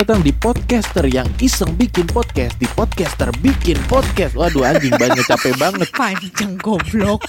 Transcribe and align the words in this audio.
Selamat 0.00 0.16
datang 0.16 0.24
di 0.24 0.32
podcaster 0.32 1.04
yang 1.12 1.28
iseng 1.44 1.76
bikin 1.76 2.08
podcast 2.08 2.56
di 2.56 2.64
podcaster 2.72 3.28
bikin 3.44 3.76
podcast. 3.84 4.32
Waduh 4.32 4.64
anjing 4.64 4.96
banyak 4.96 5.20
capek 5.28 5.52
banget. 5.60 5.92
Panjang 6.00 6.56
goblok. 6.56 7.20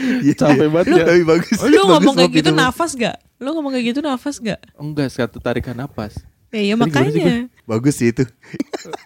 Iya. 0.00 0.32
Capek 0.32 0.72
banget 0.72 0.96
ya. 0.96 1.04
Tapi 1.04 1.22
bagus. 1.28 1.60
Lu 1.68 1.84
bagus 1.84 2.00
ngomong 2.00 2.14
kayak 2.16 2.32
gitu 2.40 2.48
itu. 2.48 2.56
nafas 2.56 2.90
gak? 2.96 3.16
Lu 3.36 3.48
ngomong 3.52 3.76
kayak 3.76 3.86
gitu 3.92 4.00
nafas 4.00 4.40
gak? 4.40 4.56
Enggak 4.80 5.12
satu 5.12 5.36
tarikan 5.36 5.76
napas. 5.76 6.16
Ya 6.46 6.60
iya 6.62 6.74
Tadi 6.74 6.88
gimana 6.88 7.10
sih, 7.10 7.18
makanya. 7.18 7.34
Bagus 7.66 7.94
sih 7.98 8.14
itu. 8.14 8.22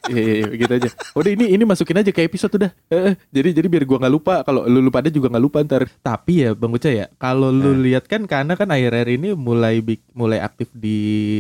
Iya 0.07 0.21
iya 0.29 0.35
iya, 0.37 0.47
gitu 0.53 0.73
aja. 0.77 0.89
Udah 1.17 1.31
ini 1.33 1.45
ini 1.51 1.65
masukin 1.65 1.97
aja 1.97 2.13
ke 2.13 2.21
episode 2.21 2.53
udah. 2.53 2.71
Eh, 2.87 3.01
eh, 3.11 3.15
jadi 3.33 3.57
jadi 3.57 3.67
biar 3.67 3.85
gua 3.89 3.99
nggak 3.99 4.13
lupa. 4.13 4.35
Kalau 4.45 4.69
lu 4.69 4.79
lupa 4.79 5.01
ada 5.01 5.09
juga 5.09 5.33
nggak 5.33 5.41
lupa 5.41 5.59
ntar. 5.65 5.89
Tapi 6.01 6.45
ya 6.45 6.51
Bang 6.53 6.77
Uca 6.77 6.93
ya, 6.93 7.09
kalau 7.17 7.49
lu 7.49 7.73
lihat 7.75 8.05
kan 8.05 8.29
karena 8.29 8.53
kan 8.55 8.69
akhir-akhir 8.69 9.09
ini 9.17 9.33
mulai 9.33 9.81
bik- 9.81 10.13
mulai 10.13 10.39
aktif 10.39 10.69
di 10.71 10.97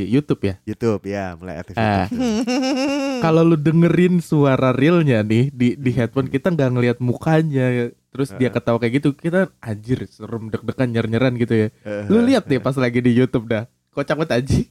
YouTube 0.09 0.41
ya. 0.43 0.55
YouTube 0.65 1.05
ya 1.05 1.37
mulai 1.37 1.61
aktif. 1.61 1.77
Ah. 1.77 2.09
Kalau 3.25 3.45
lu 3.45 3.55
dengerin 3.55 4.19
suara 4.19 4.73
realnya 4.73 5.21
nih 5.21 5.53
di 5.53 5.77
di 5.77 5.91
headphone 5.93 6.27
kita 6.27 6.49
nggak 6.49 6.71
ngelihat 6.73 6.99
mukanya. 6.99 7.93
Terus 8.11 8.35
dia 8.35 8.51
ketawa 8.51 8.75
kayak 8.77 8.95
gitu, 8.99 9.09
kita 9.13 9.55
anjir 9.61 10.03
serem 10.09 10.51
deg-degan 10.51 10.91
nyer-nyeran 10.91 11.37
gitu 11.37 11.55
ya. 11.55 11.69
Eh, 11.85 12.11
Lu 12.11 12.19
lihat 12.19 12.43
deh 12.45 12.59
pas 12.59 12.75
lagi 12.75 12.99
di 12.99 13.13
YouTube 13.13 13.47
dah. 13.47 13.71
Kocak 13.93 14.19
banget 14.19 14.33
anjing. 14.35 14.67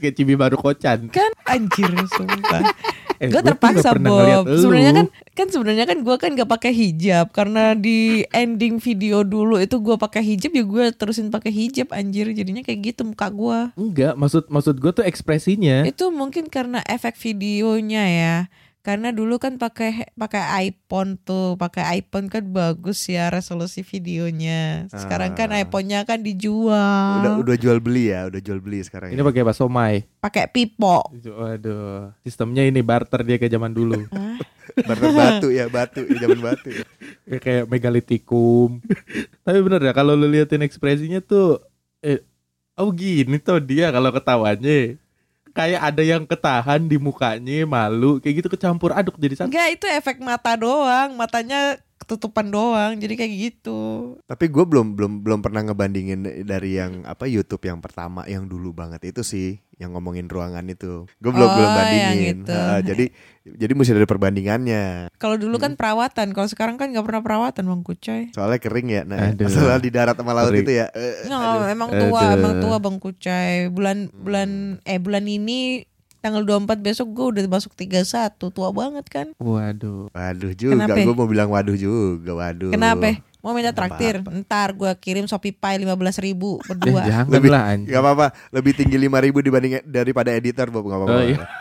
Kayak 0.00 0.14
cibi 0.20 0.34
baru 0.36 0.56
kocan. 0.60 1.08
Kan 1.08 1.30
anjir 1.48 1.90
sumpah. 2.12 2.62
Eh, 3.22 3.30
gue 3.30 3.42
terpaksa 3.46 3.94
Bob. 3.94 4.42
Sebenarnya 4.50 4.90
kan 4.90 5.06
kan 5.38 5.46
sebenarnya 5.46 5.86
kan 5.86 6.02
gue 6.02 6.16
kan 6.18 6.34
gak 6.34 6.50
pakai 6.50 6.74
hijab 6.74 7.30
karena 7.30 7.78
di 7.78 8.26
ending 8.34 8.82
video 8.82 9.22
dulu 9.22 9.62
itu 9.62 9.78
gue 9.78 9.94
pakai 9.94 10.22
hijab 10.22 10.50
ya 10.50 10.64
gue 10.66 10.84
terusin 10.90 11.30
pakai 11.30 11.54
hijab 11.54 11.94
anjir 11.94 12.26
jadinya 12.34 12.66
kayak 12.66 12.94
gitu 12.94 13.06
muka 13.06 13.30
gue. 13.30 13.58
Enggak, 13.78 14.18
maksud 14.18 14.50
maksud 14.50 14.82
gue 14.82 14.90
tuh 14.90 15.06
ekspresinya. 15.06 15.86
Itu 15.86 16.10
mungkin 16.10 16.50
karena 16.50 16.82
efek 16.90 17.14
videonya 17.14 18.02
ya. 18.02 18.36
Karena 18.84 19.16
dulu 19.16 19.40
kan 19.40 19.56
pakai 19.56 20.12
pakai 20.12 20.68
iPhone 20.68 21.16
tuh, 21.16 21.56
pakai 21.56 22.04
iPhone 22.04 22.28
kan 22.28 22.44
bagus 22.44 23.08
ya 23.08 23.32
resolusi 23.32 23.80
videonya. 23.80 24.84
Sekarang 24.92 25.32
kan 25.32 25.56
Ah. 25.56 25.64
iPhone-nya 25.64 26.04
kan 26.04 26.20
dijual. 26.20 27.24
Udah 27.24 27.32
udah 27.40 27.56
jual 27.56 27.80
beli 27.80 28.12
ya, 28.12 28.28
udah 28.28 28.44
jual 28.44 28.60
beli 28.60 28.84
sekarang. 28.84 29.16
Ini 29.16 29.18
ya. 29.18 29.24
pakai 29.24 29.40
apa 29.40 29.56
somai. 29.56 30.04
Pakai 30.20 30.52
pipo. 30.52 31.00
Waduh, 31.16 32.12
sistemnya 32.20 32.60
ini 32.60 32.84
barter 32.84 33.24
dia 33.24 33.40
kayak 33.40 33.56
zaman 33.56 33.72
dulu. 33.72 34.04
Barter 34.74 35.12
batu 35.12 35.48
ya, 35.48 35.64
batu, 35.68 36.02
ya, 36.04 36.18
zaman 36.20 36.40
batu. 36.40 36.68
Ya. 36.68 36.84
Kayak- 37.24 37.40
kayak 37.40 37.64
megalitikum. 37.68 38.84
Tapi 39.40 39.58
bener 39.60 39.80
ya 39.80 39.92
kalau 39.92 40.12
lu 40.12 40.28
liatin 40.28 40.60
ekspresinya 40.60 41.24
tuh 41.24 41.56
eh 42.00 42.20
oh 42.74 42.92
gini 42.92 43.40
tuh 43.40 43.60
dia 43.60 43.88
kalau 43.88 44.12
ketawanya. 44.12 45.00
Kayak 45.54 45.80
ada 45.86 46.02
yang 46.02 46.26
ketahan 46.26 46.82
di 46.90 46.98
mukanya, 46.98 47.62
malu, 47.62 48.18
kayak 48.18 48.42
gitu 48.42 48.48
kecampur 48.50 48.90
aduk 48.90 49.14
jadi 49.22 49.38
satu. 49.38 49.48
Enggak, 49.54 49.68
itu 49.70 49.86
efek 49.86 50.18
mata 50.18 50.58
doang. 50.58 51.14
Matanya 51.14 51.78
ketutupan 51.96 52.46
doang. 52.46 52.92
Jadi 52.94 53.14
kayak 53.14 53.32
gitu. 53.32 53.80
Tapi 54.22 54.44
gue 54.46 54.64
belum 54.64 54.92
belum 54.92 55.12
belum 55.20 55.40
pernah 55.40 55.62
ngebandingin 55.62 56.20
dari 56.44 56.76
yang 56.76 57.02
apa 57.04 57.24
YouTube 57.24 57.62
yang 57.62 57.78
pertama 57.78 58.22
yang 58.24 58.44
dulu 58.44 58.70
banget 58.70 59.00
itu 59.06 59.20
sih, 59.20 59.48
yang 59.74 59.92
ngomongin 59.92 60.26
ruangan 60.26 60.66
itu. 60.66 61.06
Gue 61.16 61.30
belum 61.30 61.44
Oh, 61.44 61.54
belum 61.54 61.70
bandingin. 61.70 62.36
itu. 62.42 62.52
Ah, 62.52 62.80
jadi 62.80 63.04
jadi 63.44 63.72
mesti 63.72 63.92
ada 63.92 64.04
perbandingannya. 64.04 64.84
Kalau 65.16 65.36
dulu 65.36 65.56
Hmm. 65.56 65.64
kan 65.64 65.72
perawatan, 65.74 66.26
kalau 66.32 66.48
sekarang 66.48 66.76
kan 66.76 66.88
nggak 66.88 67.04
pernah 67.04 67.22
perawatan 67.22 67.64
bang 67.64 67.82
Kucoy. 67.82 68.22
Soalnya 68.30 68.58
kering 68.58 68.88
ya, 68.90 69.02
nah 69.02 69.30
Aduh. 69.30 69.46
masalah 69.46 69.78
di 69.78 69.88
darat 69.88 70.16
sama 70.16 70.32
laut 70.32 70.50
Kering. 70.50 70.64
itu 70.64 70.72
ya. 70.74 70.86
Nggak, 71.24 71.40
aduh. 71.40 71.66
emang 71.68 71.90
tua, 71.90 72.20
Aduh. 72.20 72.36
emang 72.36 72.52
tua 72.58 72.76
bang 72.78 72.96
Kucoy. 72.98 73.50
Bulan 73.68 73.98
bulan 74.10 74.48
eh 74.82 74.98
bulan 74.98 75.24
ini 75.24 75.84
tanggal 76.24 76.40
24 76.40 76.80
besok 76.80 77.12
gue 77.12 77.26
udah 77.36 77.42
masuk 77.52 77.76
31 77.76 78.32
tua 78.48 78.72
banget 78.72 79.04
kan 79.12 79.26
Waduh. 79.36 80.08
Waduh 80.08 80.52
juga, 80.56 80.88
Kenapa? 80.88 80.96
gue 80.96 81.14
mau 81.14 81.28
bilang 81.28 81.52
waduh 81.52 81.76
juga, 81.76 82.32
waduh. 82.32 82.72
kenapa 82.72 83.20
mau 83.44 83.52
minta 83.52 83.70
Nggak 83.70 83.76
traktir 83.76 84.14
ntar 84.40 84.72
gue 84.72 84.88
kirim 84.96 85.28
shopee 85.28 85.52
pie 85.52 85.84
15 85.84 86.24
ribu 86.24 86.56
Eh, 86.56 86.72
berdua 86.72 87.00
jangan 87.04 87.28
Lebih- 87.28 87.52
lah 87.52 87.62
anjing. 87.68 87.92
Gak 87.92 88.00
apa-apa, 88.00 88.26
lebih 88.56 88.72
tinggi 88.72 88.96
5000 88.96 89.44
dibanding 89.44 89.72
daripada 89.84 90.32
editor, 90.32 90.72
Bob, 90.72 90.88
gak 90.88 90.96
apa-apa. 90.96 91.12
Oh, 91.12 91.22
iya. 91.28 91.44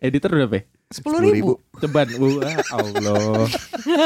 Editor 0.00 0.32
udah 0.32 0.48
apa? 0.48 0.60
sepuluh 0.90 1.22
ribu 1.22 1.54
Ceban. 1.78 2.08
Wah, 2.18 2.56
Allah. 2.72 3.46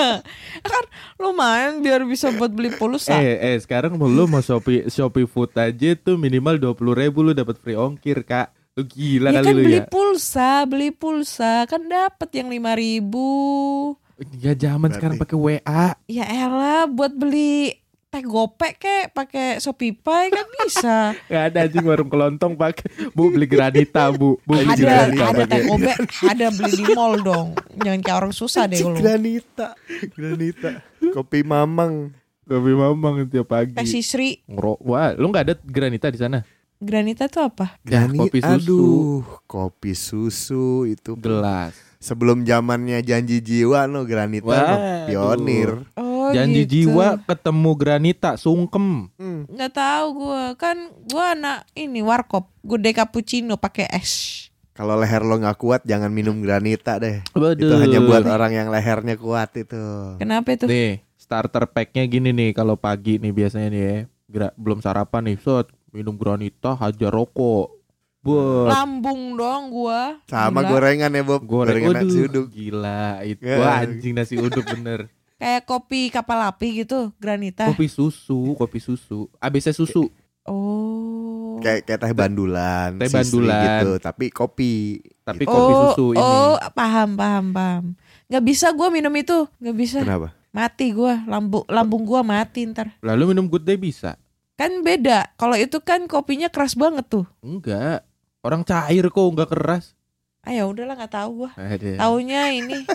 kan 0.74 0.84
lumayan 1.16 1.80
biar 1.80 2.04
bisa 2.04 2.28
buat 2.34 2.52
beli 2.52 2.74
pulsa 2.76 3.16
Eh, 3.16 3.40
eh 3.40 3.56
sekarang 3.56 3.96
lu 3.96 4.28
mau 4.28 4.42
Shopee 4.42 4.90
Shopee 4.92 5.24
Food 5.24 5.56
aja 5.56 5.96
tuh 5.96 6.20
minimal 6.20 6.58
20 6.58 6.76
ribu 6.98 7.24
lu 7.24 7.32
dapat 7.32 7.56
free 7.56 7.78
ongkir, 7.78 8.26
Kak. 8.26 8.52
Lu 8.74 8.82
gila 8.84 9.30
ya 9.30 9.38
kali 9.38 9.46
kan 9.46 9.54
lu 9.54 9.62
beli 9.62 9.78
ya. 9.78 9.86
pulsa 9.86 10.50
beli 10.66 10.90
pulsa 10.90 11.62
kan 11.64 11.78
dapat 11.80 12.26
yang 12.34 12.50
lima 12.50 12.74
ribu 12.74 13.94
Ya 14.36 14.50
zaman 14.52 14.90
Berarti- 14.90 14.94
sekarang 14.96 15.16
pakai 15.16 15.36
WA. 15.36 15.86
ya 16.06 16.24
elah 16.26 16.86
buat 16.86 17.10
beli 17.12 17.78
teh 18.08 18.18
gopek 18.20 18.78
kek 18.78 19.04
pakai 19.10 19.58
shopee 19.58 19.90
pie 19.90 20.26
kan 20.28 20.46
bisa 20.56 20.98
Gak 21.30 21.42
ada 21.50 21.66
anjing 21.66 21.82
warung 21.82 22.06
kelontong 22.06 22.54
pakai. 22.54 23.10
Bu 23.10 23.30
beli 23.30 23.42
granita, 23.44 24.10
Bu. 24.10 24.38
Bu 24.40 24.54
beli 24.54 24.66
ada 24.68 24.78
granita 25.06 25.24
ada 25.24 25.44
teh 25.44 25.60
gopek 25.64 25.96
ada 26.24 26.46
beli 26.48 26.72
di 26.72 26.84
mall 26.90 27.14
dong 27.20 27.48
jangan 27.74 28.00
kayak 28.00 28.16
orang 28.16 28.32
susah 28.32 28.66
deh 28.66 28.78
lu 28.80 28.94
Granita, 28.96 29.74
granita, 30.10 30.70
kopi 31.10 31.42
mamang. 31.42 32.10
Kopi 32.44 32.72
mamang 32.72 33.22
tiap 33.24 33.46
teh 33.46 33.72
pagi. 33.72 33.74
sisri 33.84 34.42
Ngero. 34.44 34.76
Wah, 34.78 35.10
lu 35.10 35.30
nggak 35.30 35.44
ada 35.44 35.54
granita 35.60 36.06
di 36.06 36.18
sana? 36.18 36.42
Granita 36.84 37.24
tuh 37.26 37.42
apa 37.44 37.80
Ya, 37.82 38.04
Grani- 38.04 38.20
kopi 38.20 38.38
susu. 38.38 38.52
Aduh, 38.54 39.18
kopi 39.44 39.92
susu 39.92 40.66
itu. 40.84 41.16
Gelas. 41.16 41.72
Sebelum 41.98 42.42
zamannya 42.42 43.00
janji 43.00 43.40
jiwa 43.40 43.84
no 43.84 44.04
granita 44.04 44.44
no, 44.44 44.76
Waduh. 44.76 45.06
pionir. 45.06 45.70
oh 45.94 46.28
Janji 46.30 46.62
gitu. 46.62 46.92
jiwa 46.92 47.16
ketemu 47.22 47.70
granita 47.74 48.30
sungkem. 48.34 49.08
Hmm. 49.14 49.44
nggak 49.46 49.72
tahu 49.72 50.06
gua 50.18 50.52
kan 50.54 50.76
gua 51.06 51.32
anak 51.32 51.58
ini 51.72 52.00
warkop 52.00 52.52
gede 52.60 52.92
cappuccino 52.92 53.56
pakai 53.56 53.88
es 53.90 54.46
Kalau 54.70 54.96
leher 54.96 55.22
lo 55.22 55.38
nggak 55.38 55.56
kuat 55.56 55.80
jangan 55.82 56.10
minum 56.10 56.38
granita 56.38 56.98
deh. 56.98 57.24
Waduh. 57.30 57.56
Itu 57.56 57.74
hanya 57.78 58.00
buat 58.00 58.24
orang 58.24 58.52
yang 58.52 58.68
lehernya 58.68 59.14
kuat 59.14 59.54
itu. 59.54 59.78
kenapa 60.16 60.50
itu 60.50 60.66
Nih, 60.66 60.98
starter 61.14 61.64
packnya 61.66 62.04
gini 62.04 62.30
nih 62.30 62.50
kalau 62.52 62.74
pagi 62.74 63.16
nih 63.16 63.30
biasanya 63.30 63.68
nih 63.68 63.82
ya. 63.82 63.96
Gra- 64.26 64.54
belum 64.54 64.80
sarapan 64.80 65.24
nih, 65.26 65.38
set 65.38 65.70
minum 65.94 66.12
granita 66.12 66.74
hajar 66.74 67.08
rokok. 67.08 67.78
Buat 68.18 68.72
lambung 68.72 69.36
dong 69.36 69.68
gua 69.68 70.16
Sama 70.24 70.58
Gila. 70.58 70.70
gorengan 70.70 71.12
ya 71.12 71.22
Bob. 71.22 71.44
goreng 71.44 71.76
Gorengan 71.78 71.92
nasi 72.00 72.18
Waduh, 72.18 72.26
uduk. 72.26 72.46
Gila, 72.48 73.04
itu. 73.22 73.44
Wah, 73.44 73.74
anjing 73.78 74.12
nasi 74.12 74.34
uduk 74.34 74.64
bener. 74.66 75.00
kayak 75.36 75.62
kopi 75.62 76.08
kapal 76.08 76.40
api 76.42 76.82
gitu 76.82 77.12
granita 77.14 77.68
Kopi 77.68 77.84
susu, 77.84 78.54
kopi 78.54 78.78
susu. 78.78 79.28
ABC 79.38 79.70
susu. 79.70 80.08
oh 80.44 81.60
Kayak 81.60 81.84
kayak 81.86 82.00
teh 82.02 82.12
bandulan, 82.12 82.96
Teh 82.96 83.08
bandulan. 83.08 83.60
gitu, 83.80 83.90
tapi 83.98 84.28
kopi. 84.28 85.00
Tapi 85.20 85.40
Gitu. 85.40 85.48
kopi 85.50 85.72
oh, 85.72 85.80
susu 85.86 86.06
ini. 86.10 86.20
oh 86.20 86.56
paham 86.70 87.14
paham 87.14 87.44
paham 87.50 87.84
nggak 88.24 88.40
bisa 88.42 88.72
gua 88.72 88.88
minum 88.88 89.12
itu 89.12 89.48
nggak 89.54 89.72
bisa 89.74 90.00
Kenapa? 90.00 90.32
mati 90.50 90.92
gua 90.92 91.24
lambung 91.24 91.64
lambung 91.66 92.04
gua 92.04 92.20
mati 92.20 92.64
ntar 92.64 92.92
Lalu 93.00 93.32
minum 93.32 93.44
good 93.46 93.62
day 93.62 93.76
bisa? 93.76 94.16
Kan 94.54 94.70
beda 94.80 95.34
kalau 95.34 95.54
itu 95.54 95.78
kan 95.80 96.06
kopinya 96.06 96.46
keras 96.46 96.74
banget 96.74 97.06
tuh 97.08 97.26
Enggak. 97.40 98.04
Orang 98.44 98.62
cair 98.62 99.08
kok 99.08 99.24
enggak 99.24 99.50
keras. 99.50 99.96
ah 100.44 100.52
ya 100.52 100.68
udahlah 100.68 100.94
nggak 100.94 101.10
tahu 101.10 101.30
gua 101.42 101.50
Aduh. 101.56 101.96
taunya 101.96 102.52
ini 102.52 102.84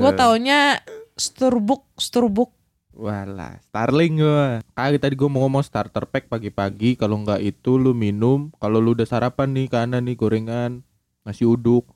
gua 0.00 0.12
taunya 0.12 0.80
Sturbuk 1.14 1.86
Sturbuk 1.96 2.50
Walah, 2.92 3.56
Starling 3.64 4.20
gua. 4.20 4.60
Kali 4.76 5.00
tadi 5.00 5.16
gua 5.16 5.28
mau 5.32 5.40
ngomong 5.44 5.64
starter 5.64 6.04
pack 6.04 6.28
pagi-pagi 6.28 6.92
kalau 6.92 7.24
nggak 7.24 7.40
itu 7.40 7.80
lu 7.80 7.96
minum, 7.96 8.52
kalau 8.60 8.84
lu 8.84 8.92
udah 8.92 9.08
sarapan 9.08 9.48
nih 9.56 9.72
kanan 9.72 10.04
nih 10.04 10.12
gorengan, 10.12 10.84
nasi 11.24 11.48
uduk. 11.48 11.88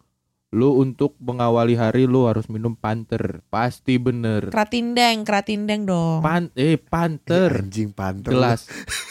Lu 0.56 0.72
untuk 0.74 1.12
mengawali 1.20 1.76
hari 1.76 2.08
lu 2.08 2.24
harus 2.24 2.48
minum 2.48 2.72
panter. 2.72 3.44
Pasti 3.46 4.00
bener. 4.00 4.48
Kratindeng 4.48 5.20
Kratindeng 5.20 5.84
dong 5.84 6.24
Pan 6.24 6.48
eh 6.54 6.66
Eh, 6.66 6.76
panter. 6.80 7.60
anjing 7.60 7.92
panter. 7.92 8.32
Gelas 8.32 8.64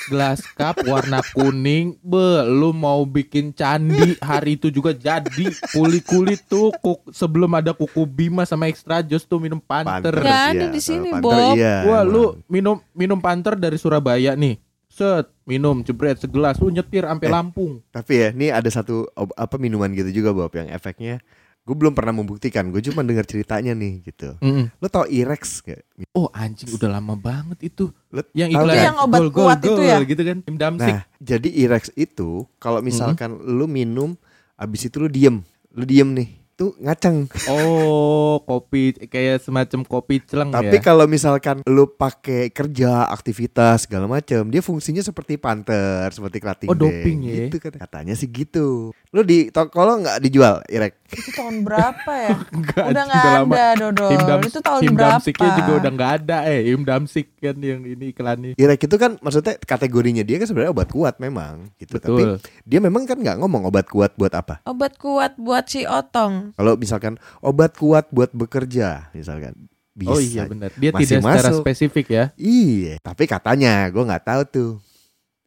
gelas 0.05 0.41
cup 0.53 0.81
warna 0.83 1.21
kuning. 1.31 2.01
Be, 2.01 2.25
lu 2.43 2.73
mau 2.73 3.05
bikin 3.05 3.53
candi 3.53 4.17
hari 4.19 4.57
itu 4.57 4.73
juga 4.73 4.89
jadi. 4.91 5.45
Kulit-kulit 5.69 6.41
tuh 6.45 6.73
kuk- 6.75 7.13
sebelum 7.13 7.53
ada 7.53 7.71
kuku 7.71 8.05
Bima 8.05 8.41
sama 8.43 8.65
extra 8.65 9.05
jos 9.05 9.21
tuh 9.21 9.37
minum 9.37 9.61
panter. 9.61 10.17
Ada 10.17 10.49
iya, 10.49 10.65
di 10.67 10.81
sini, 10.81 11.13
panter 11.13 11.21
Bob. 11.21 11.53
Iya, 11.53 11.75
Wah 11.85 12.01
emang. 12.01 12.09
lu 12.09 12.23
minum 12.47 12.75
minum 12.91 13.19
panter 13.19 13.53
dari 13.53 13.77
Surabaya 13.77 14.33
nih. 14.33 14.64
Set, 14.95 15.27
minum 15.43 15.83
jebret 15.83 16.15
segelas 16.15 16.55
lu 16.57 16.71
nyetir 16.71 17.03
sampai 17.03 17.27
Eh. 17.27 17.33
Lampung. 17.33 17.83
Tapi 17.91 18.13
ya, 18.15 18.29
ini 18.31 18.47
ada 18.47 18.69
satu 18.71 19.03
ob- 19.11 19.35
apa 19.35 19.59
minuman 19.59 19.91
gitu 19.91 20.07
juga 20.13 20.31
Bob 20.31 20.55
yang 20.55 20.71
efeknya 20.71 21.19
gue 21.65 21.73
belum 21.73 21.97
pernah 21.97 22.13
membuktikan 22.13 22.69
gue 22.69 22.77
cuma 22.77 23.01
dengar 23.01 23.25
ceritanya 23.25 23.73
nih 23.73 24.05
gitu 24.05 24.37
Mm-mm. 24.37 24.69
lo 24.77 24.85
tau 24.85 25.09
Irex 25.09 25.65
gak 25.65 25.81
Oh 26.13 26.29
anjing 26.29 26.69
udah 26.69 26.93
lama 26.93 27.17
banget 27.17 27.73
itu. 27.73 27.89
Lo 28.13 28.21
Yang 28.37 28.53
iklan? 28.53 28.75
Yang 28.77 28.97
obat 29.01 29.19
kuat 29.33 29.59
itu 29.65 29.81
ya? 29.81 29.97
gitu 30.05 30.21
kan. 30.21 30.37
Tim 30.45 30.55
nah 30.77 31.01
jadi 31.17 31.49
Irex 31.49 31.89
itu 31.97 32.45
kalau 32.61 32.85
misalkan 32.85 33.41
lo 33.41 33.65
minum 33.65 34.13
abis 34.55 34.87
itu 34.87 35.01
lo 35.01 35.09
diem 35.09 35.41
lo 35.73 35.83
diem 35.83 36.05
nih 36.13 36.29
tuh 36.55 36.71
ngaceng 36.77 37.27
Oh, 37.47 38.39
kopi 38.41 38.95
kayak 39.03 39.39
semacam 39.39 39.83
kopi 39.83 40.19
celeng 40.21 40.49
tapi 40.49 40.71
ya. 40.71 40.81
kalau 40.81 41.03
misalkan 41.05 41.59
lo 41.63 41.85
pakai 41.85 42.47
kerja 42.47 43.05
aktivitas 43.05 43.83
segala 43.83 44.07
macam 44.07 44.47
dia 44.47 44.59
fungsinya 44.59 44.99
seperti 44.99 45.35
panter 45.35 46.07
seperti 46.09 46.39
kerating 46.39 46.67
Oh, 46.67 46.75
doping 46.75 47.17
ya? 47.21 47.35
gitu 47.45 47.59
kata- 47.59 47.77
katanya 47.77 48.13
sih 48.13 48.25
gitu 48.25 48.95
lo 49.11 49.21
di 49.21 49.47
toko 49.47 49.75
nggak 49.77 50.19
dijual 50.19 50.59
Irex 50.65 50.95
Itu 51.07 51.31
tahun 51.33 51.61
berapa 51.61 52.11
ya? 52.11 52.35
Enggak, 52.55 52.85
udah 52.87 53.03
nggak 53.05 53.23
lama. 53.23 53.53
ada 53.53 53.65
Dodol. 53.77 54.09
Tim 54.09 54.23
Dams- 54.25 54.47
itu 54.47 54.59
tahun 54.59 54.81
Tim 54.81 54.93
berapa? 54.93 55.21
Juga 55.55 55.73
udah 55.77 55.91
nggak 55.93 56.11
ada 56.17 56.37
eh. 56.45 56.61
Im 56.67 56.81
Damsik 56.81 57.27
kan 57.37 57.55
yang 57.57 57.85
ini 57.85 58.09
iklannya. 58.09 58.51
Irex 58.55 58.79
itu 58.81 58.97
kan 58.97 59.15
maksudnya 59.19 59.55
kategorinya 59.55 60.21
dia 60.21 60.35
kan 60.35 60.47
sebenarnya 60.47 60.71
obat 60.71 60.89
kuat 60.89 61.15
memang 61.17 61.69
gitu 61.77 61.95
tapi 61.95 62.25
Betul. 62.25 62.37
dia 62.63 62.79
memang 62.79 63.05
kan 63.05 63.15
nggak 63.15 63.37
ngomong 63.37 63.63
obat 63.65 63.85
kuat 63.85 64.11
buat 64.13 64.33
apa 64.33 64.59
Obat 64.65 64.97
kuat 64.97 65.37
buat 65.37 65.63
si 65.65 65.85
otong. 65.85 66.44
Kalau 66.51 66.73
misalkan 66.75 67.13
obat 67.39 67.73
kuat 67.73 68.05
buat 68.09 68.29
bekerja, 68.29 69.09
misalkan 69.11 69.55
bisa. 69.91 70.11
Oh 70.11 70.19
iya 70.19 70.43
benar. 70.43 70.69
Dia 70.75 70.91
Masih 70.91 71.01
tidak 71.09 71.21
secara 71.23 71.49
masuk. 71.49 71.63
spesifik 71.63 72.05
ya. 72.07 72.23
Iya, 72.35 72.93
tapi 72.99 73.25
katanya 73.25 73.87
gue 73.87 74.03
nggak 74.03 74.25
tahu 74.25 74.41
tuh. 74.45 74.71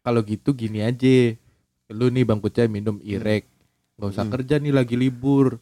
Kalau 0.01 0.21
gitu 0.21 0.51
gini 0.51 0.81
aja. 0.81 1.37
Lu 1.89 2.09
nih 2.09 2.23
Bang 2.23 2.39
Kucai 2.39 2.65
minum 2.67 2.97
Irek. 3.01 3.45
Gak 3.95 4.09
usah 4.11 4.25
Hmm. 4.25 4.33
kerja 4.33 4.57
nih 4.57 4.73
lagi 4.73 4.95
libur. 4.95 5.61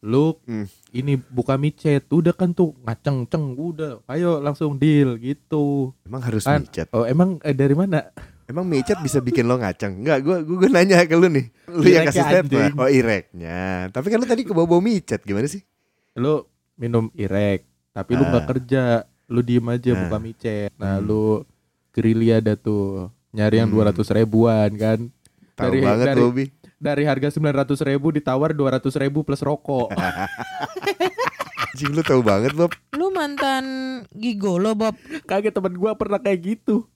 Lu 0.00 0.36
Hmm. 0.42 0.66
ini 0.90 1.16
buka 1.16 1.54
micet. 1.54 2.04
Udah 2.08 2.30
kan 2.30 2.50
tuh 2.50 2.74
ngaceng-ceng. 2.80 3.54
Udah. 3.54 4.02
Ayo 4.04 4.38
langsung 4.38 4.76
deal 4.76 5.16
gitu. 5.16 5.94
Emang 6.02 6.20
harus 6.20 6.42
Kan- 6.42 6.62
micet. 6.62 6.90
Oh 6.90 7.02
emang 7.02 7.38
eh, 7.40 7.52
dari 7.52 7.72
mana? 7.72 8.10
Emang 8.44 8.64
micet 8.64 9.00
bisa 9.00 9.18
bikin 9.18 9.44
lo 9.44 9.56
ngaceng? 9.56 10.04
Enggak, 10.04 10.20
gue 10.20 10.36
gue 10.44 10.68
nanya 10.68 11.00
ke 11.02 11.14
lu 11.14 11.26
nih. 11.26 11.48
Lu 11.66 11.80
yang 11.82 12.04
kasih 12.04 12.22
anjing. 12.22 12.76
Oh 12.76 12.86
ireknya. 12.86 13.88
Tapi 13.88 14.06
kan 14.06 14.18
lu 14.20 14.26
tadi 14.26 14.44
ke 14.44 14.52
bau 14.52 14.68
micet 14.78 15.20
gimana 15.20 15.44
sih? 15.44 15.64
Lu 16.14 16.44
minum 16.74 17.08
Irek. 17.14 17.64
Tapi 17.90 18.10
lu 18.12 18.22
nggak 18.22 18.44
kerja. 18.46 18.84
Lu 19.26 19.40
diem 19.40 19.64
aja 19.64 19.90
Nah. 19.90 20.00
buka 20.04 20.16
micet. 20.18 20.70
Nah 20.76 20.98
Hmm. 20.98 21.04
lu 21.04 21.24
gerilya 21.90 22.38
ada 22.38 22.52
tuh. 22.52 23.08
Nyari 23.30 23.58
yang 23.58 23.66
Hmm. 23.66 23.80
200 23.80 24.12
ribuan 24.12 24.70
kan. 24.74 24.98
Tahu 25.54 25.70
Dari- 25.70 25.80
banget 25.80 26.06
dari- 26.06 26.20
Bobby. 26.20 26.44
Dari 26.76 27.02
harga 27.02 27.28
900 27.32 27.80
ribu 27.80 28.12
ditawar 28.12 28.52
200 28.52 28.92
ribu 28.94 29.24
plus 29.24 29.40
rokok. 29.40 29.88
Anjing 31.66 31.90
lu 31.90 32.02
tahu 32.02 32.20
banget 32.20 32.52
Bob. 32.52 32.70
Lu 32.92 33.10
mantan 33.10 33.64
gigolo 34.12 34.74
Bob. 34.74 34.94
Kaget 35.24 35.50
temen 35.50 35.74
gua 35.74 35.94
pernah 35.94 36.18
kayak 36.18 36.38
gitu. 36.44 36.86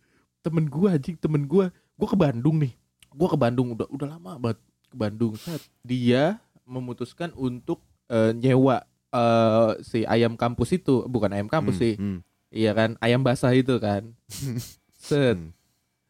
Temen 0.41 0.65
gua 0.67 0.95
anjing, 0.95 1.17
temen 1.17 1.45
gua. 1.45 1.69
Gua 1.95 2.09
ke 2.09 2.17
Bandung 2.17 2.57
nih. 2.59 2.73
Gua 3.11 3.29
ke 3.29 3.37
Bandung 3.37 3.75
udah 3.75 3.89
udah 3.89 4.09
lama 4.09 4.33
banget 4.39 4.59
ke 4.87 4.97
Bandung. 4.97 5.35
Set. 5.35 5.61
Dia 5.83 6.39
memutuskan 6.63 7.35
untuk 7.35 7.81
eh, 8.07 8.31
nyewa 8.33 8.85
eh, 9.11 9.71
si 9.83 10.05
ayam 10.05 10.35
kampus 10.35 10.75
itu, 10.75 11.05
bukan 11.05 11.33
ayam 11.33 11.49
kampus 11.49 11.77
Hmm, 11.77 11.83
sih. 11.83 11.95
hmm. 11.97 12.19
Iya 12.49 12.73
kan, 12.73 12.91
ayam 12.99 13.21
basah 13.21 13.53
itu 13.53 13.77
kan. 13.77 14.09
Set. 14.97 15.37
Hmm. 15.37 15.53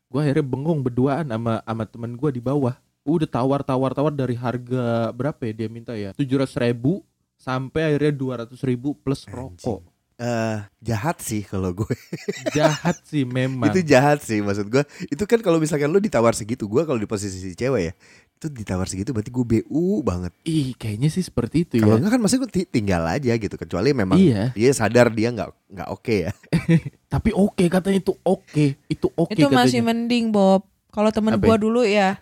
Gua 0.09 0.25
akhirnya 0.25 0.45
bengong 0.45 0.81
berduaan 0.81 1.27
sama 1.27 1.61
sama 1.61 1.85
temen 1.85 2.13
gua 2.15 2.31
di 2.31 2.41
bawah. 2.41 2.77
Udah 3.03 3.25
tawar 3.25 3.65
tawar 3.65 3.97
tawar 3.97 4.13
dari 4.13 4.37
harga 4.37 5.09
berapa 5.11 5.41
ya 5.49 5.53
dia 5.57 5.69
minta 5.73 5.97
ya? 5.97 6.13
700 6.13 6.45
ribu 6.61 7.01
sampai 7.41 7.89
akhirnya 7.89 8.13
200 8.45 8.53
ribu 8.69 8.93
plus 8.93 9.25
rokok. 9.25 9.81
Eh, 10.19 10.59
jahat 10.83 11.23
sih 11.23 11.47
kalau 11.47 11.71
gue. 11.71 11.95
Jahat 12.59 12.99
sih 13.07 13.23
memang. 13.23 13.71
Itu 13.71 13.87
jahat 13.87 14.19
sih 14.19 14.43
maksud 14.43 14.67
gue. 14.67 14.83
Itu 15.07 15.31
kan 15.31 15.39
kalau 15.39 15.63
misalkan 15.63 15.95
lu 15.95 16.03
ditawar 16.03 16.35
segitu, 16.35 16.67
gue 16.67 16.83
kalau 16.83 16.99
di 16.99 17.07
posisi 17.07 17.39
si 17.39 17.55
cewek 17.55 17.83
ya, 17.87 17.93
itu 18.35 18.51
ditawar 18.51 18.91
segitu 18.91 19.15
berarti 19.15 19.31
gue 19.31 19.47
BU 19.47 20.03
banget. 20.03 20.35
Ih, 20.43 20.75
kayaknya 20.75 21.07
sih 21.07 21.23
seperti 21.23 21.63
itu 21.63 21.79
Kalau 21.79 21.95
ya. 21.95 22.03
enggak 22.03 22.19
kan 22.19 22.21
maksudnya 22.21 22.43
gue 22.43 22.51
ti- 22.51 22.67
tinggal 22.67 23.07
aja 23.07 23.31
gitu 23.31 23.55
kecuali 23.55 23.95
memang 23.95 24.19
Iya, 24.19 24.51
dia 24.59 24.71
sadar 24.75 25.15
dia 25.15 25.31
nggak 25.31 25.51
nggak 25.71 25.89
oke 25.95 26.15
ya. 26.27 26.35
tapi 27.15 27.31
oke 27.31 27.65
katanya 27.71 28.03
itu 28.03 28.15
oke. 28.27 28.67
Itu 28.91 29.15
oke 29.15 29.39
itu 29.39 29.47
katanya. 29.47 29.71
masih 29.71 29.81
mending 29.87 30.35
Bob. 30.35 30.67
Kalau 30.91 31.15
temen 31.15 31.39
gua 31.39 31.55
ya? 31.55 31.63
dulu 31.63 31.87
ya 31.87 32.19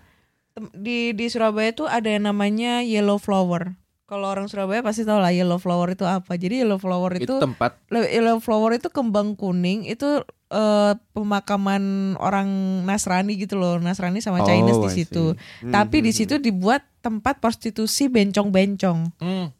di 0.76 1.16
di 1.16 1.32
Surabaya 1.32 1.72
tuh 1.72 1.88
ada 1.88 2.12
yang 2.12 2.28
namanya 2.28 2.84
yellow 2.84 3.16
flower. 3.16 3.72
Kalau 4.06 4.30
orang 4.30 4.46
Surabaya 4.46 4.80
pasti 4.80 5.02
tahu 5.02 5.18
lah 5.18 5.34
yellow 5.34 5.58
flower 5.58 5.90
itu 5.90 6.06
apa. 6.06 6.30
Jadi 6.32 6.62
yellow 6.62 6.78
flower 6.78 7.10
itu 7.12 7.26
itu, 7.26 7.36
tempat 7.36 7.74
yellow 7.90 8.38
flower 8.38 8.70
itu 8.72 8.86
kembang 8.86 9.34
kuning 9.34 9.82
itu 9.82 10.22
eh, 10.46 10.92
pemakaman 11.10 11.82
orang 12.16 12.46
Nasrani 12.82 13.34
gitu 13.34 13.58
loh. 13.58 13.76
Nasrani 13.76 14.22
sama 14.22 14.46
Chinese 14.46 14.78
di 14.78 14.86
Oh, 14.86 14.86
I 14.86 14.94
situ. 14.94 15.24
see. 15.34 15.66
Tapi 15.66 15.96
Hmm, 15.98 16.06
di 16.06 16.10
hmm, 16.10 16.18
situ 16.22 16.34
dibuat 16.38 16.86
tempat 17.02 17.38
prostitusi 17.38 18.06
bencong-bencong. 18.06 19.10
Hmm, 19.18 19.50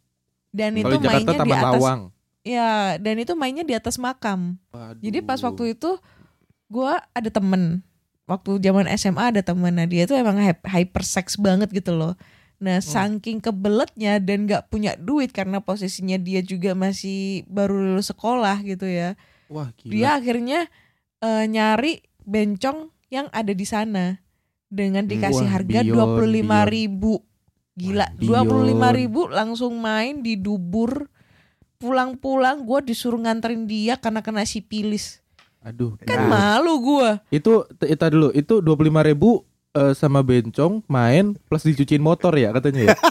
Dan 0.48 0.70
Kalau 0.72 0.88
itu 0.88 0.96
di 0.96 1.06
mainnya 1.06 1.38
di 1.38 1.52
atas 1.52 1.82
Lawang. 1.82 2.00
ya, 2.40 2.70
dan 2.96 3.14
itu 3.18 3.32
mainnya 3.34 3.60
di 3.60 3.74
atas 3.74 3.98
makam. 3.98 4.62
Jadi 4.96 5.18
pas 5.20 5.36
Waduh. 5.36 5.50
waktu 5.50 5.74
itu 5.74 5.90
gua 6.66 7.02
ada 7.10 7.28
temen 7.28 7.82
waktu 8.24 8.58
zaman 8.58 8.86
SMA 8.92 9.30
ada 9.30 9.42
temen 9.42 9.70
nah 9.70 9.86
dia 9.86 10.02
tuh 10.02 10.14
emang 10.14 10.34
hy- 10.34 10.64
hypersex 10.64 11.34
banget 11.34 11.66
gitu 11.72 11.90
loh. 11.92 12.14
Nah 12.56 12.80
saking 12.80 13.44
kebeletnya 13.44 14.16
dan 14.16 14.48
nggak 14.48 14.72
punya 14.72 14.96
duit 14.96 15.28
karena 15.32 15.60
posisinya 15.60 16.16
dia 16.16 16.40
juga 16.40 16.72
masih 16.72 17.44
baru 17.48 17.76
lulus 17.76 18.08
sekolah 18.08 18.64
gitu 18.64 18.88
ya. 18.88 19.12
Wah, 19.52 19.70
gila. 19.76 19.92
Dia 19.92 20.08
akhirnya 20.16 20.60
eh, 21.20 21.44
nyari 21.46 22.00
bencong 22.24 22.90
yang 23.12 23.28
ada 23.30 23.52
di 23.52 23.66
sana 23.68 24.18
dengan 24.66 25.06
dikasih 25.06 25.46
Wah, 25.46 25.52
harga 25.60 25.80
dua 25.86 26.04
puluh 26.16 26.30
lima 26.42 26.66
ribu. 26.66 27.22
Gila, 27.76 28.08
dua 28.16 28.40
puluh 28.42 28.72
lima 28.72 28.88
ribu 28.90 29.28
langsung 29.28 29.76
main 29.78 30.24
di 30.24 30.40
dubur. 30.40 31.12
Pulang-pulang 31.76 32.64
gue 32.64 32.88
disuruh 32.88 33.20
nganterin 33.20 33.68
dia 33.68 34.00
karena 34.00 34.24
kena 34.24 34.48
sipilis. 34.48 35.20
Aduh. 35.60 35.92
Kan 36.00 36.24
Nah, 36.24 36.56
malu 36.56 36.80
gue. 36.80 37.20
Itu 37.28 37.68
kita 37.76 38.08
dulu, 38.08 38.32
itu 38.32 38.64
25 38.64 39.04
ribu 39.12 39.44
eh, 39.76 39.92
sama 39.92 40.24
bencong 40.24 40.80
main 40.88 41.36
plus 41.46 41.68
dicuciin 41.68 42.00
motor 42.00 42.32
ya 42.32 42.56
katanya 42.56 42.92
ya. 42.92 42.96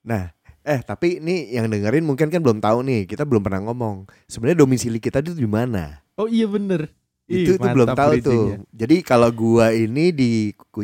Nah, 0.00 0.32
eh 0.64 0.80
tapi 0.80 1.20
ini 1.20 1.52
yang 1.52 1.68
dengerin 1.68 2.02
mungkin 2.02 2.32
kan 2.32 2.40
belum 2.40 2.58
tahu 2.58 2.82
nih. 2.82 3.04
Kita 3.04 3.28
belum 3.28 3.44
pernah 3.44 3.60
ngomong. 3.68 4.08
Sebenarnya 4.26 4.64
domisili 4.64 4.98
kita 4.98 5.20
itu 5.20 5.36
di 5.36 5.46
mana? 5.46 6.00
Oh 6.16 6.26
iya 6.26 6.48
bener. 6.48 6.88
Ih, 7.30 7.46
itu 7.46 7.52
itu 7.54 7.62
belum 7.62 7.86
mantap 7.86 7.96
tahu 7.96 8.12
tuh. 8.12 8.18
bridgingnya. 8.18 8.58
Jadi 8.74 8.96
kalau 9.00 9.30
gua 9.30 9.66
ini 9.70 10.04
di 10.10 10.30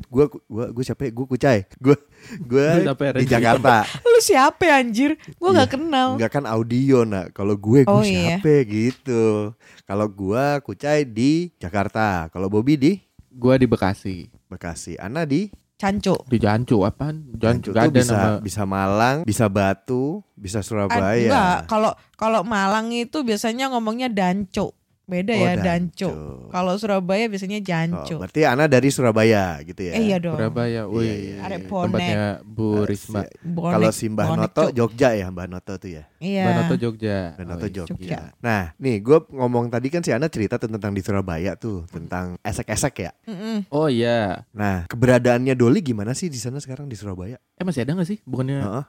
gua 0.06 0.30
gua 0.46 0.70
gua 0.70 0.82
siapa? 0.82 1.02
ya? 1.02 1.10
Gua 1.10 1.26
Kucai. 1.26 1.58
Gua 1.76 1.96
gua 2.40 2.66
ya, 2.80 2.94
di? 3.12 3.26
Jakarta. 3.26 3.82
Lu 4.06 4.20
siapa 4.20 4.62
ya, 4.62 4.74
anjir? 4.78 5.18
Gue 5.32 5.50
Iya, 5.50 5.58
gak 5.60 5.70
kenal. 5.74 6.08
Enggak 6.14 6.32
kan 6.32 6.44
audio 6.46 7.02
nah. 7.02 7.26
Kalau 7.28 7.54
gue 7.54 7.82
gue 7.82 7.90
Oh, 7.90 8.00
iya. 8.00 8.38
siapa 8.38 8.62
gitu. 8.64 9.52
Kalau 9.82 10.06
gua 10.06 10.58
Kucai 10.60 11.02
di 11.02 11.50
Jakarta. 11.56 12.30
Kalau 12.30 12.46
Bobby 12.46 12.74
di 12.74 12.92
Gua 13.28 13.58
di 13.58 13.66
Bekasi. 13.66 14.30
Bekasi. 14.46 14.94
Ana 14.96 15.26
di 15.26 15.50
Canco. 15.76 16.24
Di 16.24 16.40
Jancu 16.40 16.80
apaan? 16.82 17.36
Jancu 17.36 17.68
Jancu 17.68 17.70
gak 17.70 17.82
tuh 17.82 17.90
ada 17.90 17.98
bisa 17.98 18.14
nama. 18.14 18.32
bisa 18.40 18.62
Malang, 18.64 19.16
bisa 19.22 19.44
Batu, 19.44 20.04
bisa 20.32 20.58
Ad- 20.58 20.64
Surabaya. 20.64 21.20
Enggak, 21.20 21.58
kalau 21.68 21.92
kalau 22.16 22.40
Malang 22.40 22.88
itu 22.90 23.20
biasanya 23.20 23.68
ngomongnya 23.68 24.08
Danco. 24.08 24.72
Beda 25.06 25.30
Oh, 25.30 25.38
ya, 25.38 25.54
Danco. 25.54 25.62
Danco. 25.62 26.10
Kalau 26.50 26.74
Surabaya 26.76 27.30
biasanya 27.30 27.58
Oh, 27.58 27.64
Janco. 27.64 28.14
berarti 28.18 28.42
Ana 28.42 28.66
dari 28.66 28.90
Surabaya 28.90 29.62
gitu 29.62 29.78
ya. 29.80 29.94
eh 29.94 30.02
iya 30.02 30.18
dong. 30.18 30.34
Surabaya, 30.34 30.90
wih. 30.90 30.98
Iya, 30.98 31.14
iya, 31.14 31.36
Arek 31.46 31.60
iya. 31.62 31.68
Bonek. 31.68 31.86
Tempatnya 31.86 32.22
Bu 32.42 32.66
Risma. 32.82 33.22
Kalau 33.46 33.90
si 33.90 34.06
Mbah 34.10 34.26
bonek, 34.26 34.40
Noto 34.42 34.62
Cuk. 34.64 34.74
Jogja 34.74 35.08
ya, 35.14 35.26
Mbah 35.30 35.46
Noto 35.46 35.72
tuh 35.78 35.90
ya. 35.92 36.10
Iya. 36.18 36.44
Banoto 36.50 36.74
Jogja. 36.74 37.18
Mbah 37.32 37.38
Oh, 37.38 37.46
Noto 37.46 37.66
iya. 37.66 37.74
Jogja. 37.76 37.94
Jogja. 37.94 38.18
Nah, 38.40 38.62
nih 38.76 38.96
gue 38.98 39.18
ngomong 39.30 39.70
tadi 39.70 39.86
kan 39.88 40.02
si 40.02 40.10
Ana 40.10 40.26
cerita 40.26 40.58
tentang 40.58 40.90
di 40.90 41.00
Surabaya 41.00 41.54
tuh, 41.54 41.86
tentang 41.86 42.34
esek-esek 42.42 42.94
ya. 42.98 43.14
Mm-mm. 43.24 43.70
Oh 43.70 43.86
iya. 43.86 44.42
Nah, 44.50 44.90
keberadaannya 44.90 45.54
Doli 45.54 45.86
gimana 45.86 46.12
sih 46.12 46.26
di 46.26 46.36
sana 46.36 46.58
sekarang 46.58 46.90
di 46.90 46.98
Surabaya? 46.98 47.38
Eh 47.54 47.62
masih 47.62 47.86
ada 47.86 47.94
gak 47.94 48.10
sih? 48.10 48.18
Bukannya 48.26 48.58
Heeh. 48.58 48.84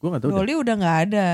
gua 0.00 0.08
gak 0.16 0.22
tahu. 0.24 0.30
Doli 0.32 0.52
udah 0.56 0.74
nggak 0.74 0.98
ada. 1.04 1.28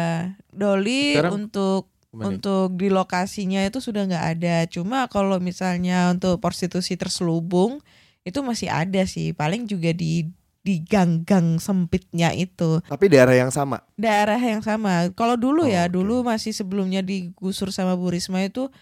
Doli 0.51 1.15
Sekarang 1.15 1.33
untuk? 1.39 1.94
Untuk 2.23 2.79
di 2.79 2.89
lokasinya 2.89 3.59
itu 3.61 3.79
sudah 3.79 4.07
nggak 4.07 4.27
ada. 4.37 4.57
Cuma 4.67 5.07
kalau 5.07 5.39
misalnya 5.39 6.11
untuk 6.11 6.39
prostitusi 6.39 6.95
terselubung 6.95 7.83
itu 8.23 8.39
masih 8.41 8.69
ada 8.69 9.03
sih. 9.05 9.33
Paling 9.33 9.67
juga 9.67 9.91
di 9.91 10.31
di 10.61 10.81
gang-gang 10.81 11.61
sempitnya 11.61 12.33
itu. 12.33 12.81
Tapi 12.81 13.05
daerah 13.09 13.37
yang 13.37 13.51
sama. 13.51 13.85
daerah 13.95 14.41
yang 14.41 14.61
sama. 14.61 15.13
Kalau 15.13 15.37
dulu 15.37 15.65
Oh, 15.65 15.69
ya, 15.69 15.85
oke. 15.85 15.93
dulu 15.93 16.25
masih 16.25 16.57
sebelumnya 16.57 17.05
digusur 17.05 17.69
sama 17.69 17.93
Bu 17.93 18.09
Risma 18.09 18.41
itu, 18.41 18.73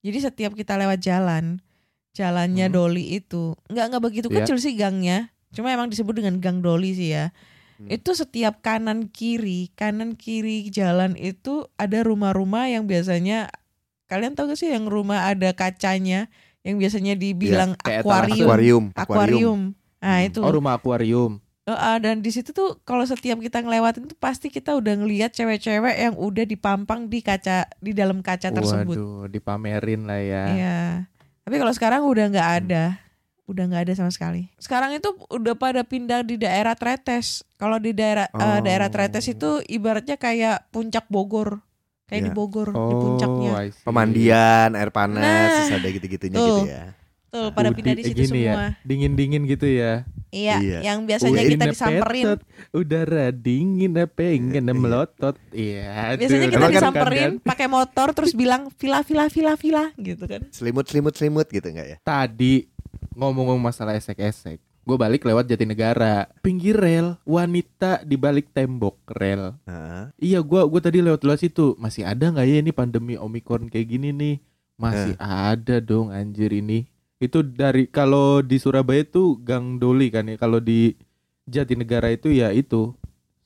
jadi 0.00 0.22
setiap 0.22 0.54
kita 0.54 0.78
lewat 0.78 1.02
jalan, 1.02 1.58
jalannya 2.14 2.70
Hmm. 2.70 2.74
Doli 2.74 3.18
itu 3.18 3.58
nggak 3.66 3.84
nggak 3.90 4.02
begitu 4.02 4.28
Iya. 4.30 4.46
kecil 4.46 4.56
sih 4.60 4.78
gangnya. 4.78 5.34
Cuma 5.50 5.68
emang 5.68 5.90
disebut 5.90 6.14
dengan 6.14 6.38
Gang 6.38 6.62
Doli 6.62 6.94
sih 6.94 7.10
ya. 7.10 7.34
Hmm. 7.82 7.90
Itu 7.90 8.14
setiap 8.14 8.62
kanan 8.62 9.10
kiri, 9.10 9.74
kanan 9.74 10.14
kiri 10.14 10.70
jalan 10.70 11.18
itu 11.18 11.66
ada 11.74 12.06
rumah-rumah 12.06 12.70
yang 12.70 12.86
biasanya 12.86 13.50
kalian 14.06 14.38
tahu 14.38 14.54
gak 14.54 14.60
sih 14.60 14.70
yang 14.70 14.86
rumah 14.86 15.26
ada 15.26 15.50
kacanya 15.56 16.30
yang 16.62 16.78
biasanya 16.78 17.18
dibilang 17.18 17.74
kayak 17.82 18.06
akuarium. 18.06 18.46
Akuarium, 18.46 18.84
Akuarium. 18.94 19.60
Nah, 19.98 20.18
Hmm. 20.22 20.28
itu. 20.30 20.40
Oh 20.42 20.52
rumah 20.54 20.78
akuarium. 20.78 21.42
Heeh, 21.62 21.96
dan 22.02 22.26
di 22.26 22.30
situ 22.34 22.50
tuh 22.50 22.82
kalau 22.82 23.06
setiap 23.06 23.38
kita 23.38 23.62
ngelewatin 23.62 24.10
tuh 24.10 24.18
pasti 24.18 24.50
kita 24.50 24.74
udah 24.74 24.98
ngelihat 24.98 25.30
cewek-cewek 25.30 25.94
yang 25.94 26.14
udah 26.18 26.42
dipampang 26.42 27.06
di 27.06 27.22
kaca 27.22 27.70
di 27.78 27.94
dalam 27.94 28.18
kaca 28.18 28.50
tersebut. 28.50 28.98
Waduh, 28.98 29.30
dipamerin 29.30 30.02
lah 30.02 30.18
ya. 30.18 30.44
Iya. 30.50 30.80
Tapi 31.46 31.56
kalau 31.62 31.70
sekarang 31.74 32.02
udah 32.02 32.34
nggak 32.34 32.50
ada, 32.66 32.98
udah 33.44 33.64
nggak 33.64 33.82
ada 33.84 33.94
sama 33.94 34.08
sekali. 34.08 34.48
Sekarang 34.56 34.92
itu 34.92 35.08
udah 35.28 35.54
pada 35.54 35.82
pindah 35.82 36.22
di 36.22 36.36
daerah 36.36 36.72
Tretes. 36.72 37.42
Kalau 37.56 37.76
di 37.76 37.90
daerah 37.90 38.26
eh, 38.28 38.38
Oh. 38.38 38.60
daerah 38.60 38.88
Tretes 38.88 39.26
itu 39.26 39.60
ibaratnya 39.66 40.14
kayak 40.14 40.70
puncak 40.70 41.06
Bogor, 41.06 41.58
kayak 42.06 42.20
Iya. 42.20 42.26
di 42.26 42.32
Bogor 42.32 42.68
di 42.70 42.78
Oh, 42.78 43.00
puncaknya. 43.12 43.50
I 43.58 43.68
see. 43.68 43.82
Pemandian, 43.82 44.68
air 44.72 44.90
panas, 44.90 45.20
Nah, 45.20 45.48
terus 45.58 45.74
ada 45.74 45.88
gitu-gitunya 45.90 46.38
tuh. 46.38 46.58
gitu 46.60 46.70
ya. 46.70 46.84
Tuh 47.28 47.48
pada 47.50 47.72
Udi- 47.72 47.76
pindah 47.80 47.94
di 47.96 48.02
eh, 48.02 48.06
situ 48.06 48.18
gini 48.18 48.28
semua. 48.44 48.44
Ya, 48.44 48.56
dingin-dingin 48.84 49.42
gitu 49.46 49.64
ya. 49.64 50.04
Iya, 50.28 50.56
Iya. 50.60 50.78
yang 50.82 51.04
biasanya 51.04 51.40
Udin 51.40 51.50
kita 51.50 51.64
disamperin. 51.66 52.24
petot, 52.24 52.40
udara 52.72 53.26
dingin 53.30 53.92
pengen 54.06 54.64
Iya. 54.64 54.72
melotot. 54.72 55.36
Iya. 55.48 56.16
Biasanya 56.16 56.46
kita 56.46 56.56
Emang 56.56 56.68
kan- 56.68 56.76
disamperin 56.78 57.30
pakai 57.38 57.68
motor 57.68 58.08
terus 58.12 58.32
bilang 58.32 58.68
vila 58.74 59.00
vila 59.00 59.28
vila 59.28 59.52
vila 59.54 59.84
gitu 59.94 60.24
kan. 60.24 60.44
Selimut, 60.48 60.84
selimut, 60.86 61.12
selimut 61.14 61.46
gitu 61.48 61.64
nggak 61.66 61.86
ya? 61.86 61.96
Tadi 62.02 62.68
ngomong-ngomong 63.12 63.62
masalah 63.62 63.94
esek-esek, 63.94 64.58
gue 64.58 64.96
balik 64.98 65.22
lewat 65.22 65.46
Jatinegara, 65.46 66.28
pinggir 66.42 66.74
rel, 66.74 67.16
wanita 67.22 68.02
di 68.02 68.18
balik 68.18 68.50
tembok 68.50 68.98
rel. 69.14 69.56
Nah, 69.64 70.10
Iya, 70.18 70.42
gua 70.42 70.66
gua 70.66 70.80
tadi 70.82 70.98
lewat 70.98 71.22
lewat 71.22 71.40
situ. 71.40 71.78
Masih 71.78 72.02
ada 72.06 72.30
nggak 72.32 72.46
ya 72.46 72.56
ini 72.58 72.72
pandemi 72.74 73.14
omikron 73.14 73.70
kayak 73.70 73.86
gini 73.88 74.10
nih? 74.10 74.36
Masih 74.80 75.14
ada 75.22 75.78
dong 75.78 76.10
anjir 76.10 76.50
ini. 76.50 76.90
Itu 77.22 77.46
dari 77.46 77.86
kalau 77.86 78.42
di 78.42 78.58
Surabaya 78.58 79.06
tuh 79.06 79.38
Gang 79.38 79.78
Doli 79.78 80.10
kan 80.10 80.26
ya. 80.26 80.34
Kalau 80.34 80.58
di 80.58 80.98
Jatinegara 81.46 82.10
itu 82.10 82.34
ya 82.34 82.50
itu 82.50 82.90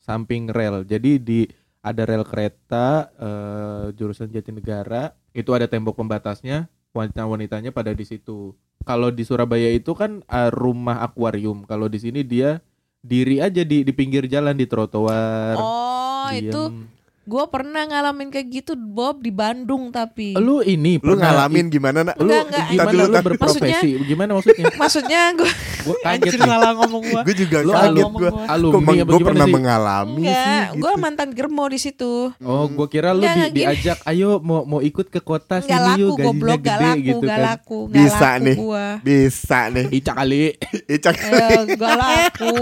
samping 0.01 0.49
rel. 0.49 0.87
Jadi 0.89 1.21
di 1.21 1.41
ada 1.85 2.03
rel 2.09 2.25
kereta 2.25 3.13
eh, 3.15 3.85
jurusan 3.95 4.33
Jatinegara, 4.33 5.13
itu 5.37 5.53
ada 5.53 5.69
tembok 5.69 6.01
pembatasnya, 6.01 6.67
wanita-wanitanya 6.97 7.71
pada 7.71 7.93
di 7.93 8.03
situ. 8.03 8.57
Kalau 8.83 9.09
di 9.09 9.21
Surabaya 9.21 9.69
itu 9.69 9.93
kan 9.93 10.25
eh, 10.25 10.49
rumah 10.49 11.03
akuarium. 11.03 11.63
Kalau 11.63 11.87
di 11.87 11.99
sini 11.99 12.23
dia 12.23 12.65
diri 12.99 13.39
aja 13.39 13.61
di 13.61 13.83
di 13.83 13.93
pinggir 13.93 14.25
jalan 14.25 14.53
di 14.53 14.65
trotoar. 14.65 15.55
Oh, 15.55 16.27
itu 16.29 16.51
Diem. 16.65 16.89
gue 17.23 17.45
pernah 17.47 17.83
ngalamin 17.85 18.31
kayak 18.31 18.47
gitu 18.49 18.73
Bob 18.75 19.19
di 19.19 19.31
Bandung 19.31 19.91
tapi. 19.91 20.35
lu 20.35 20.59
ini 20.61 20.97
lu 20.97 21.13
pernah- 21.13 21.35
ngalamin 21.37 21.67
gimana 21.69 21.99
nak? 22.03 22.17
lu 22.17 22.27
Enggak, 22.27 22.43
enggak. 22.47 22.67
gimana 22.69 22.91
lu- 22.93 23.03
lu 23.05 23.19
berprofesi 23.21 23.91
gimana 24.01 24.31
maksudnya 24.33 24.67
Maksudnya 24.81 25.21
gue 25.35 25.51
gua 25.87 25.97
kaget 25.97 26.19
anjir 26.27 26.41
salah 26.43 26.71
ngomong 26.75 27.03
gue. 27.05 27.23
Gue 27.23 27.35
juga 27.39 27.59
Lu 27.61 27.71
kaget 27.71 27.95
ngomong 27.97 28.13
gue. 28.19 28.29
gua. 28.29 28.45
alumni 28.49 28.97
apa 28.97 29.07
gue 29.07 29.21
pernah 29.23 29.47
sih 29.47 29.55
mengalami 29.55 30.19
Enggak, 30.19 30.43
sih. 30.43 30.59
gue 30.75 30.91
gitu. 30.91 31.01
mantan 31.01 31.29
germo 31.31 31.65
di 31.67 31.79
situ. 31.79 32.13
oh 32.37 32.65
gua 32.69 32.87
kira 32.87 33.11
lu 33.11 33.23
di- 33.23 33.53
diajak 33.55 33.99
ayo 34.05 34.31
mau 34.39 34.63
mau 34.63 34.81
ikut 34.81 35.07
ke 35.07 35.21
kota 35.21 35.59
sini 35.59 35.73
laku 35.73 35.95
yuk 35.97 36.11
gajinya 36.13 36.27
goblok, 36.27 36.59
gede 36.59 36.67
gak 36.67 36.79
laku, 36.81 37.01
gitu 37.01 37.17
gak 37.19 37.31
kan 37.31 37.41
laku, 37.41 37.79
gak 37.81 37.95
Bisa 37.95 38.19
laku 38.29 38.43
nih. 38.43 38.57
gua. 38.57 38.87
Bisa 39.01 39.59
nih. 39.69 39.87
Ica 39.93 40.13
kali 40.13 40.43
Icak. 40.89 41.15
Eh, 41.17 41.61
gak 41.73 41.95
laku. 41.97 42.55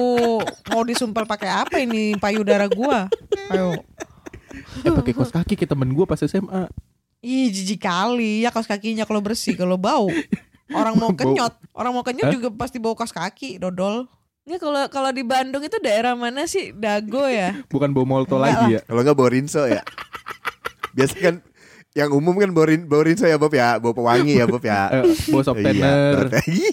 Mau 0.66 0.83
disumpel 0.83 1.25
pakai 1.25 1.50
apa 1.50 1.76
ini 1.78 2.14
payudara 2.14 2.69
gua? 2.69 3.09
Ayo. 3.49 3.81
eh 4.76 4.93
pakai 4.93 5.12
kos 5.12 5.31
kaki 5.31 5.54
ke 5.54 5.64
temen 5.64 5.88
gua 5.88 6.04
pas 6.04 6.19
SMA 6.19 6.69
Ih, 7.21 7.49
jijik 7.49 7.81
kali 7.81 8.45
ya 8.45 8.50
kaos 8.50 8.64
kakinya 8.64 9.02
kalau 9.02 9.19
bersih, 9.19 9.54
kalau 9.54 9.75
bau. 9.75 10.12
Orang 10.71 10.97
mau 10.97 11.12
kenyot, 11.21 11.54
orang 11.73 11.92
mau 11.92 12.00
kenyot 12.00 12.30
juga 12.30 12.49
pasti 12.50 12.78
bawa 12.78 12.94
kaos 12.94 13.11
kaki, 13.11 13.59
dodol. 13.59 14.09
Ini 14.44 14.56
kalau 14.56 14.85
kalau 14.88 15.09
di 15.09 15.21
Bandung 15.21 15.61
itu 15.61 15.76
daerah 15.78 16.12
mana 16.12 16.44
sih? 16.44 16.68
Dago 16.71 17.25
ya? 17.25 17.56
bukan 17.73 17.90
bawa 17.90 18.04
molto 18.06 18.37
Enggak 18.37 18.61
lagi 18.61 18.66
ya 18.71 18.80
Kalau 18.85 19.00
nggak 19.00 19.16
bawa 19.16 19.30
rinso 19.30 19.64
ya. 19.64 19.80
Biasa 20.92 21.16
kan 21.18 21.35
yang 21.94 22.11
umum 22.11 22.37
kan 22.37 22.50
bawa, 22.50 22.66
rin, 22.68 22.85
bawa 22.85 23.02
rinso 23.04 23.25
ya 23.25 23.38
Bob 23.38 23.50
ya, 23.50 23.78
bawa 23.78 23.94
pewangi 23.94 24.37
ya 24.37 24.44
Bob 24.44 24.61
ya. 24.61 24.88
eh, 24.94 25.04
bawa 25.30 25.42
softener 25.42 26.28
Iya, 26.44 26.71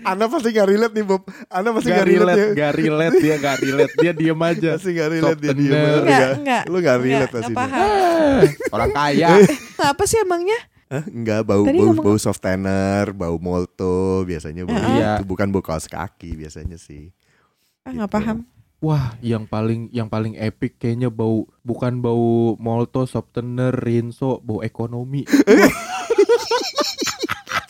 Anda 0.00 0.28
pasti 0.28 0.48
gak 0.50 0.64
relate 0.66 0.92
nih 0.92 1.04
Bob 1.04 1.22
Anda 1.46 1.76
pasti 1.76 1.88
gak 1.88 2.00
gak 2.00 2.08
relate 2.08 2.36
relate 2.36 2.40
ya 2.40 2.48
gak 2.56 2.72
relate 2.74 3.16
dia 3.20 3.36
gak 3.36 3.56
relate 3.60 3.94
dia 3.96 4.12
diem 4.12 4.40
aja 4.40 4.70
Pasti 4.74 4.90
gak 4.92 5.08
relate 5.12 5.40
dia 5.40 5.52
diem 5.52 5.72
Enggak, 5.76 6.00
gak- 6.02 6.36
enggak. 6.36 6.62
Lu 6.66 6.76
gak 6.78 6.96
relate 6.98 7.20
Enggak, 7.20 7.30
pasti 7.36 7.52
paham. 7.52 7.84
Ah, 7.84 8.40
orang 8.70 8.90
kaya 8.92 9.28
Apa 9.78 10.02
sih 10.04 10.18
emangnya? 10.18 10.56
Hah? 10.90 11.04
Enggak 11.06 11.46
bau 11.46 11.62
Tadi 11.62 11.78
bau 11.78 11.86
ngomong- 11.94 12.04
bau 12.04 12.16
soft 12.18 12.40
tanner, 12.40 13.14
bau 13.14 13.38
molto 13.38 14.24
biasanya 14.24 14.66
bau 14.66 14.74
Iya. 14.74 15.16
itu 15.16 15.24
bukan 15.24 15.48
bau 15.48 15.62
kaos 15.62 15.86
kaki 15.86 16.34
biasanya 16.34 16.76
sih. 16.76 17.08
Ah, 17.82 17.90
nggak 17.90 18.10
Gitu. 18.10 18.16
paham. 18.18 18.38
Wah, 18.80 19.12
yang 19.20 19.44
paling 19.44 19.88
yang 19.90 20.06
paling 20.06 20.34
epic 20.34 20.76
kayaknya 20.76 21.06
bau 21.06 21.44
bukan 21.60 22.00
bau 22.00 22.56
molto, 22.56 23.04
softener, 23.04 23.70
rinso, 23.70 24.40
bau 24.40 24.60
ekonomi. 24.60 25.22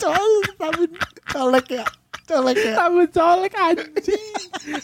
Col, 0.01 0.31
tapi 0.57 0.83
colek 1.27 1.67
ya. 1.71 1.85
Colek 2.23 2.57
ya. 2.57 2.73
Tambah 2.75 3.07
colek 3.11 3.53
anjing. 3.53 4.25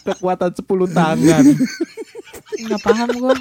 Kekuatan 0.03 0.51
10 0.53 0.87
tangan. 0.91 1.43
Nggak 2.59 2.81
paham 2.83 3.09
gua. 3.17 3.33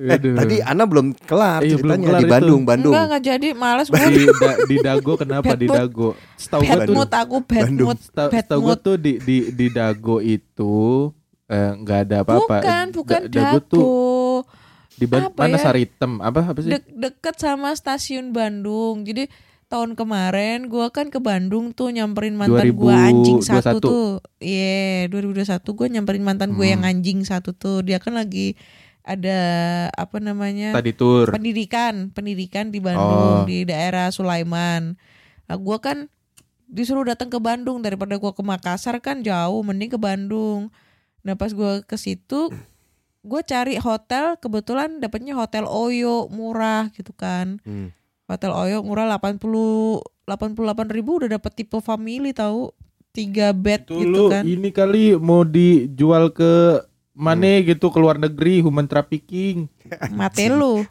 Eh, 0.00 0.16
tadi 0.16 0.56
Ana 0.60 0.82
belum 0.82 1.12
kelar 1.14 1.60
belum 1.60 1.76
ceritanya 1.76 2.06
kelar 2.06 2.16
di 2.16 2.24
itu. 2.24 2.32
Bandung, 2.32 2.60
Bandung. 2.64 2.92
Enggak, 2.92 3.04
enggak 3.06 3.22
jadi. 3.22 3.48
Males 3.52 3.86
gua. 3.86 4.00
di 4.08 4.24
da- 4.32 4.60
di 4.64 4.76
dago 4.78 5.12
kenapa 5.14 5.44
Bad 5.46 5.58
di 5.58 5.68
dago? 5.68 6.08
Setahu 6.34 6.62
gue 6.62 6.80
tuh 6.82 6.94
mood 6.94 7.12
aku 7.12 7.36
bad 7.42 7.62
Bandung. 7.62 7.86
mood. 7.86 7.98
setahu 8.00 8.30
gue 8.32 8.64
mood. 8.66 8.80
tuh 8.80 8.96
di 8.96 9.12
di 9.18 9.36
di 9.50 9.66
dago 9.68 10.16
itu 10.18 10.76
eh, 11.46 11.70
nggak 11.76 11.98
ada 12.02 12.16
apa-apa. 12.22 12.56
Bukan, 12.58 12.84
bukan 12.94 13.20
Da- 13.22 13.30
dago 13.30 13.58
tuh 13.62 13.76
dago. 13.76 14.58
di 14.94 15.04
Ban- 15.04 15.26
Apa 15.26 15.40
mana 15.42 15.54
ya? 15.54 15.60
Saritem 15.60 16.12
apa 16.18 16.40
apa 16.46 16.58
sih? 16.58 16.70
Dek 16.70 16.84
deket 16.90 17.34
sama 17.36 17.68
stasiun 17.70 18.30
Bandung. 18.30 19.02
Jadi 19.02 19.28
tahun 19.66 19.94
kemarin 19.94 20.66
gua 20.66 20.88
kan 20.88 21.06
ke 21.06 21.18
Bandung 21.18 21.70
tuh 21.70 21.88
nyamperin 21.88 22.34
mantan 22.34 22.72
gua 22.72 22.96
anjing 23.04 23.38
satu 23.38 23.76
2021. 23.76 23.84
tuh. 23.84 24.08
Iya, 24.38 25.06
2021 25.06 25.44
gua 25.70 25.86
nyamperin 25.88 26.22
mantan 26.22 26.50
gue 26.50 26.66
yang 26.66 26.80
Hmm. 26.80 26.90
anjing 26.90 27.20
satu 27.20 27.52
tuh. 27.52 27.80
Dia 27.80 27.96
kan 27.96 28.12
lagi 28.12 28.56
ada 29.00 29.40
apa 29.92 30.20
namanya? 30.20 30.76
Tadi 30.76 30.92
tur. 30.92 31.32
pendidikan, 31.32 32.12
pendidikan 32.12 32.68
di 32.68 32.78
Bandung 32.78 33.42
Oh. 33.42 33.48
di 33.48 33.64
daerah 33.64 34.08
Sulaiman. 34.08 34.94
Nah, 35.48 35.56
gua 35.56 35.80
kan 35.80 36.06
disuruh 36.64 37.02
datang 37.02 37.26
ke 37.28 37.38
Bandung 37.38 37.82
daripada 37.82 38.14
gua 38.16 38.30
ke 38.30 38.42
Makassar 38.44 39.00
kan 39.00 39.24
jauh, 39.24 39.60
mending 39.60 39.90
ke 39.90 39.98
Bandung. 39.98 40.70
Nah, 41.20 41.34
pas 41.34 41.50
gua 41.50 41.80
ke 41.80 41.96
situ 41.96 42.52
gue 43.20 43.40
cari 43.44 43.76
hotel 43.76 44.40
kebetulan 44.40 44.96
dapetnya 44.96 45.36
hotel 45.36 45.68
Oyo 45.68 46.32
murah 46.32 46.88
gitu 46.96 47.12
kan 47.12 47.60
Hmm. 47.68 47.92
hotel 48.24 48.48
Oyo 48.48 48.80
murah 48.80 49.04
80 49.04 50.00
88 50.24 50.88
ribu 50.88 51.20
udah 51.20 51.36
dapet 51.36 51.52
tipe 51.52 51.76
family 51.84 52.32
tahu 52.32 52.72
tiga 53.12 53.52
bed 53.52 53.84
Itu 53.84 54.00
gitu 54.00 54.08
lu 54.08 54.32
kan 54.32 54.48
ini 54.48 54.72
kali 54.72 55.20
mau 55.20 55.44
dijual 55.44 56.32
ke 56.32 56.80
mana 57.20 57.60
gitu 57.60 57.92
ke 57.92 57.98
luar 58.00 58.16
negeri 58.16 58.64
human 58.64 58.88
trafficking. 58.88 59.68
Mate 60.16 60.48
lu. 60.48 60.88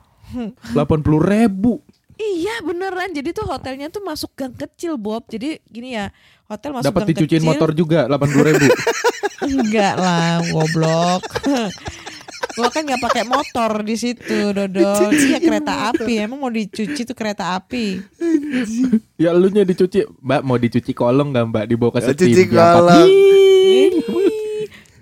80 0.78 0.78
ribu. 1.26 1.82
Iya 2.20 2.62
beneran. 2.62 3.10
Jadi 3.16 3.34
tuh 3.34 3.48
hotelnya 3.50 3.90
tuh 3.90 4.06
masuk 4.06 4.36
gang 4.38 4.54
kecil 4.54 5.00
Bob. 5.00 5.26
Jadi 5.26 5.58
gini 5.66 5.98
ya 5.98 6.14
hotel 6.46 6.78
masuk 6.78 6.94
dapat 6.94 7.02
gang 7.02 7.10
dicuciin 7.16 7.42
kecil. 7.42 7.50
motor 7.50 7.70
juga 7.74 8.06
80 8.06 8.48
ribu. 8.54 8.66
Enggak 9.50 9.96
lah 9.98 10.44
goblok. 10.54 11.24
Gua 12.60 12.68
kan 12.76 12.84
nggak 12.84 13.00
pakai 13.00 13.24
motor 13.24 13.88
di 13.88 13.96
situ 13.96 14.52
dodol. 14.52 15.16
Iya 15.16 15.40
kereta 15.40 15.96
api. 15.96 16.14
Emang 16.20 16.44
mau 16.44 16.52
dicuci 16.52 17.08
tuh 17.08 17.16
kereta 17.16 17.56
api? 17.56 18.04
Ya 19.16 19.32
lu 19.32 19.48
nya 19.48 19.64
dicuci. 19.64 20.04
Mbak 20.20 20.42
mau 20.44 20.60
dicuci 20.60 20.92
kolong 20.92 21.32
nggak 21.32 21.46
mbak? 21.56 21.66
Dibawa 21.72 21.92
ke 21.96 22.00
Ya, 22.04 22.08
setim 22.12 22.36
cuci 22.36 22.44
kolong. 22.52 23.08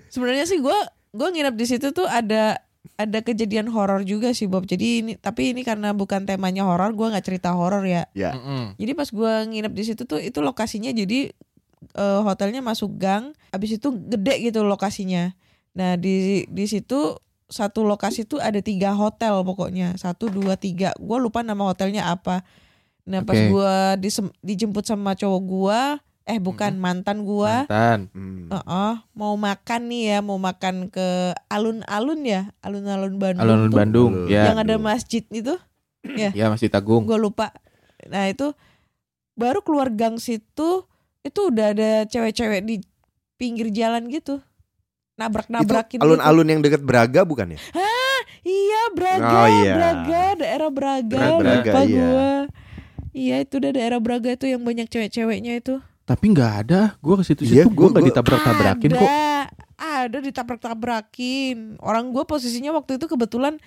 Sebenarnya 0.06 0.46
sih 0.46 0.62
gue 0.62 0.78
gue 1.10 1.28
nginep 1.28 1.54
di 1.54 1.66
situ 1.66 1.90
tuh 1.90 2.04
ada 2.04 2.60
ada 2.98 3.18
kejadian 3.22 3.70
horor 3.70 4.02
juga 4.02 4.32
sih 4.32 4.46
Bob. 4.46 4.64
Jadi 4.64 4.86
ini 5.02 5.12
tapi 5.14 5.52
ini 5.54 5.62
karena 5.62 5.92
bukan 5.92 6.24
temanya 6.24 6.66
horor 6.66 6.94
gue 6.94 7.06
nggak 7.10 7.24
cerita 7.24 7.52
horor 7.54 7.84
ya. 7.84 8.06
Ya. 8.12 8.34
Mm-mm. 8.34 8.74
jadi 8.76 8.92
pas 8.94 9.08
gue 9.08 9.32
nginep 9.50 9.72
di 9.74 9.82
situ 9.84 10.02
tuh 10.04 10.18
itu 10.18 10.38
lokasinya 10.42 10.90
jadi 10.90 11.30
eh, 11.94 12.20
hotelnya 12.24 12.58
masuk 12.64 12.98
gang 12.98 13.32
abis 13.50 13.78
itu 13.78 13.88
gede 13.92 14.50
gitu 14.50 14.64
lokasinya. 14.64 15.32
Nah 15.78 15.94
di 15.94 16.44
di 16.48 16.64
situ 16.66 17.16
satu 17.48 17.80
lokasi 17.80 18.28
tuh 18.28 18.42
ada 18.44 18.60
tiga 18.60 18.92
hotel 18.92 19.40
pokoknya. 19.40 19.96
Satu 19.96 20.28
dua 20.28 20.58
tiga. 20.60 20.92
Gue 21.00 21.16
lupa 21.16 21.40
nama 21.40 21.64
hotelnya 21.64 22.12
apa. 22.12 22.44
Nah 23.08 23.24
pas 23.24 23.40
gua 23.48 23.96
disem- 23.96 24.34
dijemput 24.44 24.84
sama 24.84 25.16
cowok 25.16 25.42
gua, 25.48 25.80
eh 26.28 26.36
bukan 26.36 26.76
mantan 26.76 27.24
gua, 27.24 27.64
Mantan. 27.64 28.12
Hmm. 28.12 28.52
Heeh, 28.52 28.94
mau 29.16 29.32
makan 29.34 29.80
nih 29.88 30.02
ya, 30.12 30.18
mau 30.20 30.36
makan 30.36 30.92
ke 30.92 31.32
alun-alun 31.48 32.20
ya, 32.20 32.52
alun-alun 32.60 33.16
Bandung. 33.16 33.40
Alun-alun 33.40 33.72
Bandung. 33.72 34.12
Alun. 34.12 34.28
Ya. 34.28 34.52
Yang 34.52 34.58
ada 34.68 34.74
masjid 34.76 35.24
itu, 35.32 35.54
Ya 36.36 36.52
masih 36.52 36.68
Tagung. 36.68 37.08
gue 37.08 37.16
lupa. 37.16 37.56
Nah 38.12 38.28
itu 38.28 38.52
baru 39.40 39.64
keluar 39.64 39.88
gang 39.88 40.20
situ, 40.20 40.84
itu 41.24 41.40
udah 41.48 41.72
ada 41.72 41.90
cewek-cewek 42.04 42.60
di 42.60 42.84
pinggir 43.40 43.72
jalan 43.72 44.12
gitu, 44.12 44.44
nabrak-nabrakin. 45.16 46.04
Alun-alun 46.04 46.44
yang 46.44 46.60
deket 46.60 46.84
Braga 46.84 47.24
bukan 47.24 47.56
ya? 47.56 47.58
Gitu. 47.58 47.80
Iya 48.48 48.82
Braga, 48.96 49.28
Oh, 49.34 49.48
iya. 49.50 49.72
Braga, 49.76 50.22
daerah 50.40 50.70
Braga, 50.70 51.18
Daerah 51.18 51.38
Braga, 51.40 51.72
lupa 51.72 51.80
iya. 51.84 51.96
gua. 51.96 52.32
Iya 53.16 53.36
itu 53.42 53.54
udah 53.58 53.72
daerah 53.74 53.98
Braga 53.98 54.30
itu 54.36 54.46
yang 54.46 54.62
banyak 54.62 54.86
cewek-ceweknya 54.88 55.58
itu. 55.58 55.80
Tapi 56.08 56.24
nggak 56.32 56.52
ada. 56.64 56.80
Gue 56.98 57.20
ke 57.20 57.24
situ-situ 57.26 57.52
Iya, 57.52 57.64
gue 57.68 57.76
gua- 57.76 57.92
nggak 57.92 58.00
gua- 58.00 58.10
ditabrak-tabrakin 58.10 58.90
ada, 58.90 58.98
kok. 58.98 59.10
Ada 59.78 60.18
ditabrak-tabrakin. 60.24 61.76
Orang 61.78 62.10
gue 62.10 62.24
posisinya 62.24 62.72
waktu 62.72 62.96
itu 62.96 63.04
kebetulan 63.04 63.60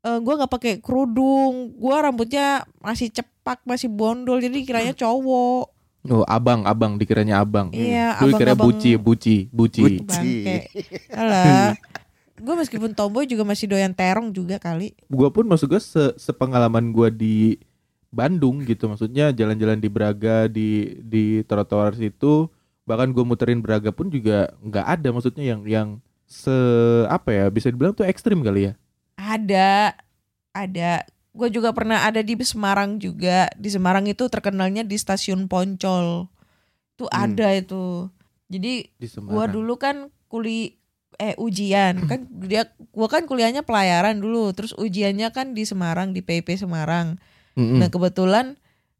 eh, 0.00 0.16
gue 0.16 0.32
nggak 0.32 0.48
pakai 0.48 0.72
kerudung. 0.78 1.74
Gue 1.74 1.92
rambutnya 1.92 2.62
masih 2.78 3.10
cepak, 3.10 3.60
masih 3.66 3.90
bondol. 3.90 4.38
Jadi 4.38 4.62
kiranya 4.62 4.94
cowok. 4.94 5.66
Oh 6.02 6.24
abang, 6.24 6.64
abang 6.64 6.96
dikiranya 6.96 7.44
abang. 7.44 7.68
Iya, 7.70 8.16
Gue 8.16 8.32
kira 8.32 8.54
abang-abang 8.54 8.72
buci, 8.72 8.90
buci, 8.96 9.36
buci. 9.50 9.80
Buci. 10.00 10.32
Alah. 11.12 11.76
Gue 12.40 12.56
meskipun 12.56 12.96
tomboy 12.96 13.28
juga 13.28 13.44
masih 13.44 13.68
doyan 13.68 13.92
terong 13.92 14.32
juga 14.32 14.56
kali. 14.56 14.96
Gue 15.12 15.28
pun 15.28 15.44
maksud 15.44 15.68
gue 15.68 15.76
se 15.76 16.16
sepengalaman 16.16 16.88
gue 16.88 17.08
di 17.12 17.36
Bandung 18.10 18.62
gitu. 18.62 18.86
Maksudnya 18.86 19.30
jalan-jalan 19.30 19.78
di 19.78 19.88
Braga 19.88 20.46
di 20.46 20.98
di 21.00 21.40
trotoar 21.46 21.94
situ. 21.94 22.50
Bahkan 22.84 23.14
gue 23.14 23.24
muterin 23.24 23.62
Braga 23.62 23.94
pun 23.94 24.10
juga 24.10 24.50
nggak 24.60 24.86
ada. 24.86 25.08
Maksudnya 25.10 25.44
yang 25.46 25.60
yang 25.64 25.88
se 26.26 26.52
apa 27.06 27.30
ya 27.30 27.44
bisa 27.50 27.70
dibilang 27.70 27.94
tuh 27.94 28.06
ekstrim 28.06 28.42
kali 28.42 28.70
ya. 28.70 28.72
Ada, 29.14 29.94
ada. 30.50 31.06
Gue 31.30 31.48
juga 31.48 31.70
pernah 31.70 32.02
ada 32.02 32.18
di 32.18 32.34
Semarang 32.40 32.98
juga. 32.98 33.46
Di 33.54 33.70
Semarang 33.70 34.06
itu 34.06 34.26
terkenalnya 34.26 34.82
di 34.82 34.98
stasiun 34.98 35.46
Poncol. 35.46 36.26
Itu 36.98 37.06
Hmm. 37.06 37.30
ada 37.30 37.54
itu. 37.54 38.10
Jadi 38.50 38.90
Semarang. 39.06 39.54
dulu 39.54 39.74
kan 39.78 39.96
kuli 40.26 40.74
eh 41.14 41.36
ujian 41.36 42.00
kan 42.10 42.24
dia 42.32 42.66
gua 42.90 43.06
kan 43.06 43.28
kuliahnya 43.28 43.60
pelayaran 43.60 44.18
dulu 44.18 44.50
terus 44.56 44.72
ujiannya 44.72 45.28
kan 45.30 45.52
di 45.52 45.62
Semarang 45.62 46.10
di 46.10 46.24
PP 46.24 46.56
Semarang 46.56 47.20
Mm-mm. 47.52 47.76
nah 47.76 47.88
kebetulan 47.88 48.54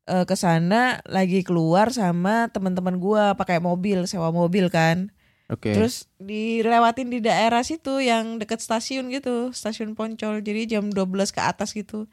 eh, 0.05 0.23
ke 0.23 0.35
sana 0.35 0.99
lagi 1.05 1.41
keluar 1.41 1.91
sama 1.91 2.49
teman-teman 2.49 2.97
gua 2.97 3.33
pakai 3.33 3.59
mobil 3.59 4.05
sewa 4.05 4.31
mobil 4.31 4.67
kan 4.67 5.11
Oke. 5.47 5.71
terus 5.71 6.07
dilewatin 6.17 7.09
di 7.09 7.19
daerah 7.19 7.61
situ 7.61 7.99
yang 7.99 8.37
deket 8.37 8.59
stasiun 8.59 9.09
gitu 9.09 9.51
stasiun 9.51 9.93
Poncol 9.93 10.41
jadi 10.41 10.67
jam 10.69 10.89
12 10.89 11.05
ke 11.29 11.41
atas 11.41 11.73
gitu 11.73 12.07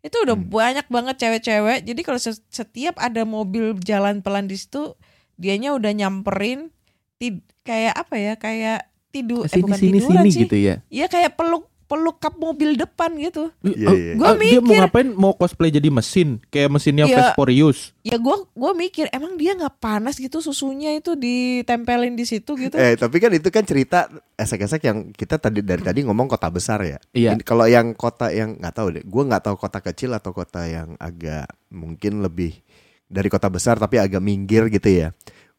itu 0.00 0.16
udah 0.16 0.34
Hmm. 0.34 0.46
banyak 0.46 0.86
banget 0.86 1.16
cewek-cewek 1.16 1.82
jadi 1.82 2.00
kalau 2.00 2.18
se- 2.18 2.44
setiap 2.46 2.94
ada 2.96 3.24
mobil 3.24 3.74
jalan 3.80 4.20
pelan 4.20 4.46
di 4.46 4.54
situ 4.54 4.94
dianya 5.34 5.72
udah 5.72 5.90
nyamperin 5.90 6.70
tid- 7.16 7.42
kayak 7.62 7.96
apa 7.96 8.14
ya 8.14 8.32
kayak 8.36 8.80
tidur 9.10 9.42
eh 9.44 9.56
bukan 9.56 9.74
sini 9.74 9.90
tiduran 9.96 10.22
sini 10.22 10.30
sih 10.30 10.42
gitu 10.44 10.56
ya. 10.56 10.74
ya 10.86 11.06
kayak 11.06 11.34
peluk 11.34 11.66
peluk 11.94 12.18
kap 12.18 12.34
mobil 12.34 12.74
depan 12.74 13.14
gitu 13.14 13.54
Iya, 13.62 13.86
Oh, 13.86 13.94
iya. 13.94 14.12
Gua 14.14 14.26
oh, 14.26 14.34
dia 14.34 14.58
mau 14.58 14.66
mikir- 14.66 14.82
ngapain? 14.82 15.08
Mau 15.08 15.32
cosplay 15.32 15.70
jadi 15.70 15.86
mesin, 15.88 16.42
kayak 16.44 16.66
mesinnya 16.68 17.06
Iya. 17.06 17.16
Vesporius. 17.30 17.94
ya 18.02 18.18
gua 18.18 18.42
gua 18.50 18.74
mikir 18.74 19.06
emang 19.08 19.34
dia 19.34 19.54
nggak 19.54 19.78
panas 19.78 20.18
gitu 20.18 20.38
susunya 20.38 20.90
itu 20.92 21.14
ditempelin 21.14 22.12
di 22.12 22.24
situ 22.24 22.52
gitu 22.52 22.74
Eh 22.74 22.94
tapi 22.94 23.16
kan 23.16 23.30
itu 23.30 23.46
kan 23.48 23.62
cerita 23.62 24.06
esek-esek 24.34 24.82
yang 24.82 24.98
kita 25.08 25.38
tadi 25.38 25.62
dari 25.62 25.80
tadi 25.80 26.02
ngomong 26.02 26.26
kota 26.26 26.50
besar 26.50 26.82
ya. 26.82 26.98
Iya. 27.12 27.38
Kalau 27.40 27.64
yang 27.64 27.94
kota 27.94 28.28
yang 28.28 28.58
nggak 28.58 28.74
tahu 28.74 28.88
deh, 28.92 29.04
gue 29.04 29.22
nggak 29.24 29.44
tahu 29.44 29.56
kota 29.56 29.78
kecil 29.80 30.10
atau 30.12 30.30
kota 30.30 30.66
yang 30.66 30.98
agak 30.98 31.46
mungkin 31.70 32.18
lebih 32.18 32.58
dari 33.04 33.28
kota 33.28 33.46
besar 33.46 33.76
tapi 33.76 33.96
agak 33.96 34.18
minggir 34.18 34.66
gitu 34.66 34.90
ya. 34.90 35.08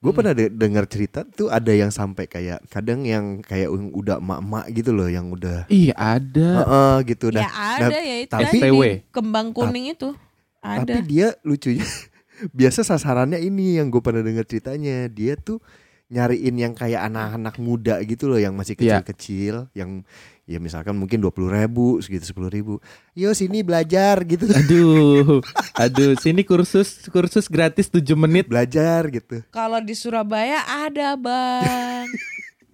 Gue 0.05 0.13
Hmm. 0.13 0.19
pernah 0.21 0.33
de- 0.33 0.53
dengar 0.53 0.85
cerita 0.85 1.25
tuh 1.25 1.49
ada 1.49 1.73
yang 1.73 1.89
sampai 1.89 2.25
kayak 2.25 2.61
kadang 2.67 3.01
yang 3.03 3.41
kayak 3.41 3.67
yang 3.67 3.89
udah 3.89 4.21
emak-emak 4.21 4.65
gitu 4.69 4.91
loh 4.91 5.09
yang 5.09 5.27
udah 5.27 5.65
Iya 5.65 5.97
ada. 5.97 6.49
Heeh, 6.61 6.95
gitu 7.07 7.25
ya 7.27 7.41
dah. 7.41 7.49
ada 7.81 7.97
ya 7.97 8.15
itu 8.19 8.29
tapi- 8.29 8.61
STW. 8.61 8.81
kembang 9.09 9.49
kuning 9.49 9.89
itu 9.89 10.13
ada 10.59 10.85
Tapi 10.85 11.01
dia 11.03 11.33
lucunya 11.41 11.81
biasa 12.53 12.83
sasarannya 12.83 13.39
ini 13.39 13.75
yang 13.75 13.89
gue 13.89 13.97
pernah 13.97 14.21
dengar 14.21 14.43
ceritanya 14.43 15.07
dia 15.07 15.33
tuh 15.35 15.57
nyariin 16.07 16.53
yang 16.55 16.73
kayak 16.73 17.01
anak-anak 17.03 17.57
muda 17.57 17.97
gitu 18.03 18.27
loh 18.27 18.37
yang 18.37 18.53
masih 18.53 18.77
Iya. 18.77 19.01
kecil-kecil 19.01 19.73
yang 19.73 20.05
ya 20.45 20.61
misalkan 20.61 20.93
mungkin 20.93 21.17
dua 21.17 21.33
puluh 21.33 21.49
ribu 21.49 21.97
segitu 21.99 22.21
sepuluh 22.23 22.47
ribu 22.47 22.77
yo 23.11 23.33
sini 23.33 23.65
belajar 23.65 24.21
gitu 24.23 24.45
Aduh, 24.45 25.41
aduh, 25.83 26.13
sini 26.15 26.45
kursus 26.45 27.09
kursus 27.09 27.49
gratis 27.49 27.89
7 27.89 28.05
menit. 28.13 28.45
belajar 28.45 29.09
gitu 29.09 29.41
Kalau 29.49 29.81
di 29.81 29.93
Surabaya 29.93 30.61
ada 30.63 31.17
bang. 31.17 32.05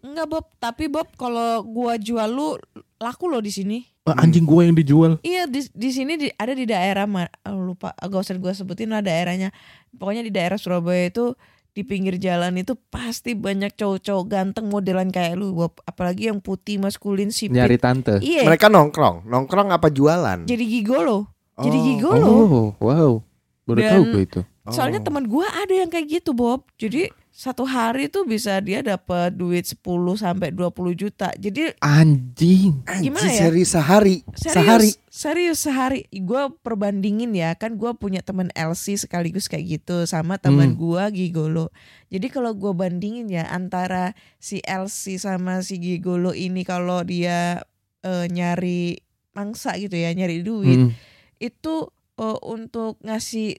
Enggak 0.02 0.28
Bob, 0.28 0.46
tapi 0.58 0.90
Bob 0.90 1.14
kalau 1.14 1.62
gua 1.62 1.94
jual 1.94 2.26
lu 2.26 2.58
laku 2.98 3.30
loh 3.30 3.38
di 3.38 3.54
sini. 3.54 3.86
Ah, 4.02 4.18
anjing 4.18 4.44
gua 4.44 4.66
yang 4.66 4.74
dijual. 4.74 5.22
Iya 5.22 5.46
di 5.46 5.62
di 5.70 5.90
sini 5.94 6.18
di, 6.18 6.28
ada 6.34 6.52
di 6.52 6.66
daerah 6.66 7.06
ma- 7.06 7.30
oh, 7.46 7.62
lupa 7.62 7.94
gak 7.94 8.20
usah 8.20 8.34
gua 8.36 8.50
sebutin 8.50 8.90
lah 8.90 9.06
daerahnya. 9.06 9.54
Pokoknya 9.94 10.26
di 10.26 10.34
daerah 10.34 10.58
Surabaya 10.58 11.06
itu 11.06 11.38
di 11.72 11.82
pinggir 11.82 12.20
jalan 12.20 12.60
itu 12.60 12.76
pasti 12.90 13.32
banyak 13.32 13.72
cowok-cowok 13.72 14.26
ganteng 14.28 14.68
modelan 14.68 15.08
kayak 15.08 15.40
lu 15.40 15.56
Bob. 15.56 15.80
Apalagi 15.82 16.28
yang 16.28 16.44
putih 16.44 16.78
maskulin 16.78 17.32
sipit. 17.32 17.56
Nyari 17.56 17.80
tante. 17.80 18.20
Iya. 18.20 18.44
mereka 18.44 18.68
nongkrong 18.68 19.24
nongkrong 19.24 19.72
apa 19.72 19.88
jualan 19.88 20.44
Jadi 20.44 20.64
gigolo. 20.64 21.32
Jadi 21.56 21.78
Oh. 21.78 21.84
gigolo. 21.86 22.28
Oh, 22.28 22.68
wow. 22.78 23.12
Baru 23.64 23.80
Dan- 23.80 23.92
tahu 23.94 24.04
gue 24.12 24.24
itu. 24.26 24.42
Soalnya 24.68 25.00
Oh. 25.00 25.06
teman 25.06 25.26
gua 25.26 25.48
ada 25.48 25.72
yang 25.72 25.88
kayak 25.88 26.22
gitu 26.22 26.32
Bob. 26.34 26.68
Jadi 26.76 27.10
satu 27.32 27.64
hari 27.64 28.12
tuh 28.12 28.28
bisa 28.28 28.60
dia 28.60 28.84
dapat 28.84 29.32
duit 29.32 29.64
10 29.64 29.80
sampai 30.20 30.52
20 30.52 30.68
juta. 30.94 31.32
Jadi 31.40 31.72
Anjing. 31.80 32.84
gimana 33.00 33.24
Anjing, 33.24 33.32
ya? 33.32 33.40
seri 33.48 33.64
sehari 33.64 34.16
serius, 34.36 34.52
sehari 34.52 34.90
serius 35.08 35.60
sehari. 35.64 36.00
Gua 36.22 36.52
perbandingin 36.52 37.32
ya, 37.32 37.56
kan 37.56 37.80
gua 37.80 37.96
punya 37.96 38.20
teman 38.20 38.52
LC 38.52 39.00
sekaligus 39.00 39.48
kayak 39.48 39.80
gitu 39.80 40.04
sama 40.04 40.36
teman 40.38 40.76
Hmm. 40.76 40.78
gua 40.78 41.08
gigolo. 41.08 41.72
Jadi 42.12 42.28
kalau 42.28 42.52
gua 42.52 42.76
bandingin 42.76 43.32
ya 43.32 43.48
antara 43.48 44.12
si 44.36 44.60
LC 44.62 45.16
sama 45.16 45.64
si 45.64 45.80
gigolo 45.80 46.36
ini 46.36 46.68
kalau 46.68 47.00
dia 47.02 47.64
eh, 48.04 48.26
nyari 48.28 49.00
mangsa 49.32 49.80
gitu 49.80 49.96
ya, 49.96 50.12
nyari 50.12 50.44
duit 50.44 50.78
Hmm. 50.78 50.92
itu 51.40 51.88
eh, 52.20 52.38
untuk 52.44 53.00
ngasih 53.00 53.56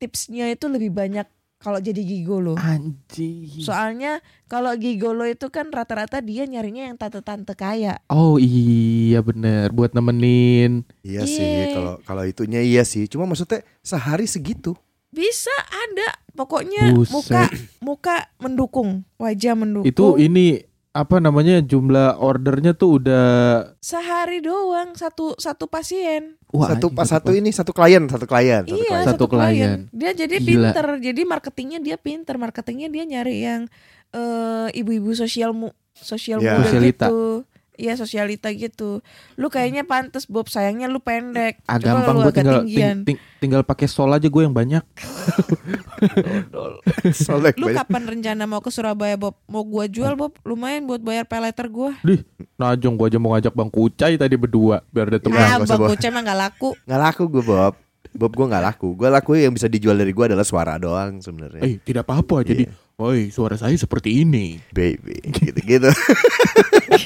tipsnya 0.00 0.48
itu 0.48 0.64
lebih 0.66 0.90
banyak 0.90 1.28
kalau 1.62 1.78
jadi 1.78 2.02
gigolo. 2.02 2.58
Anjing. 2.58 3.62
Soalnya 3.62 4.18
kalau 4.44 4.74
gigolo 4.74 5.22
itu 5.22 5.46
kan 5.48 5.70
rata-rata 5.70 6.18
dia 6.18 6.42
nyarinya 6.42 6.90
yang 6.90 6.98
tante-tante 6.98 7.54
kaya. 7.54 8.02
Oh 8.06 8.36
iya 8.36 9.22
bener 9.22 9.70
buat 9.70 9.94
nemenin. 9.94 10.82
iya 11.00 11.22
Iya. 11.22 11.30
sih 11.30 11.54
kalau 11.72 11.94
kalau 12.02 12.22
itunya 12.22 12.58
iya 12.60 12.82
sih 12.82 13.06
cuma 13.06 13.24
maksudnya 13.24 13.62
sehari 13.80 14.26
segitu 14.26 14.74
Bisa 15.08 15.52
ada 15.68 16.08
pokoknya 16.32 16.96
Buset. 16.96 17.12
muka 17.12 17.42
muka 17.78 18.16
mendukung, 18.40 19.04
wajah 19.14 19.52
mendukung. 19.52 19.84
Itu 19.86 20.16
ini 20.16 20.64
apa 20.92 21.24
namanya 21.24 21.64
jumlah 21.64 22.20
ordernya 22.20 22.76
tuh 22.76 23.00
udah 23.00 23.26
sehari 23.80 24.44
doang 24.44 24.92
satu 24.92 25.32
satu 25.40 25.64
pasien. 25.64 26.36
Wah, 26.52 26.76
satu 26.76 26.92
pas 26.92 27.08
satu 27.08 27.32
ini 27.32 27.48
satu 27.48 27.72
klien 27.72 28.04
satu 28.04 28.28
klien 28.28 28.60
satu 28.60 28.76
iya, 28.76 28.88
klien. 28.92 29.04
Satu 29.08 29.24
klien. 29.24 29.78
Dia 29.88 30.12
jadi 30.12 30.36
Gila. 30.36 30.44
pinter. 30.44 30.86
Jadi 31.00 31.20
marketingnya 31.24 31.80
dia 31.80 31.96
pinter. 31.96 32.36
Marketingnya 32.36 32.92
dia 32.92 33.04
nyari 33.08 33.36
yang 33.40 33.62
eh, 34.12 34.68
ibu-ibu 34.76 35.16
sosial 35.16 35.56
mu 35.56 35.72
sosial 35.92 36.44
Ya. 36.44 36.60
muda 36.60 36.68
Sosialita. 36.68 37.08
gitu. 37.08 37.48
Iya 37.72 37.96
sosialita 37.96 38.52
gitu. 38.52 39.00
Lu 39.40 39.48
kayaknya 39.48 39.88
pantes 39.88 40.28
Bob, 40.28 40.52
sayangnya 40.52 40.92
lu 40.92 41.00
pendek. 41.00 41.64
ah 41.64 41.80
Coba 41.80 42.04
gampang 42.04 42.14
lu 42.14 42.20
gue 42.20 42.28
agak 42.28 42.36
tinggal 42.36 42.60
ting- 42.68 43.04
ting- 43.08 43.22
tinggal 43.40 43.62
pakai 43.64 43.88
sol 43.88 44.12
aja 44.12 44.28
gue 44.28 44.42
yang 44.44 44.52
banyak. 44.52 44.84
Solek 47.24 47.54
Lu 47.56 47.68
banyak. 47.68 47.78
kapan 47.78 48.02
rencana 48.08 48.42
mau 48.44 48.58
ke 48.58 48.68
Surabaya 48.68 49.14
Bob? 49.14 49.38
Mau 49.46 49.62
gua 49.62 49.86
jual 49.86 50.14
Bob? 50.14 50.34
Lumayan 50.42 50.84
buat 50.84 51.00
bayar 51.00 51.24
peleter 51.24 51.66
gua. 51.66 51.94
Najong 52.56 52.94
gue 52.94 53.06
aja 53.08 53.18
mau 53.18 53.32
ngajak 53.32 53.52
Bang 53.52 53.68
Kucai 53.68 54.14
tadi 54.14 54.34
berdua 54.34 54.82
biar 54.88 55.08
ada 55.08 55.18
teman. 55.18 55.38
Ah, 55.38 55.58
Bang. 55.60 55.88
Kucai 55.88 56.10
mah 56.10 56.22
gak 56.22 56.38
laku. 56.38 56.70
nggak 56.82 57.00
laku 57.00 57.22
gue 57.28 57.42
Bob 57.42 57.74
Bob 58.12 58.32
gue 58.34 58.44
nggak 58.44 58.64
laku 58.64 58.88
gue 58.92 59.08
laku 59.08 59.30
yang 59.34 59.56
bisa 59.56 59.66
dijual 59.66 59.96
dari 59.96 60.12
gue 60.12 60.24
adalah 60.26 60.44
suara 60.44 60.76
doang 60.76 61.18
sebenarnya 61.18 61.64
Eh 61.64 61.80
tidak 61.80 62.04
apa-apa 62.04 62.44
jadi 62.44 62.68
Iya. 62.68 62.74
Woi 62.92 63.32
suara 63.32 63.56
saya 63.56 63.72
seperti 63.72 64.20
ini 64.20 64.60
baby 64.68 65.16
gitu 65.40 65.60
gitu 65.64 65.88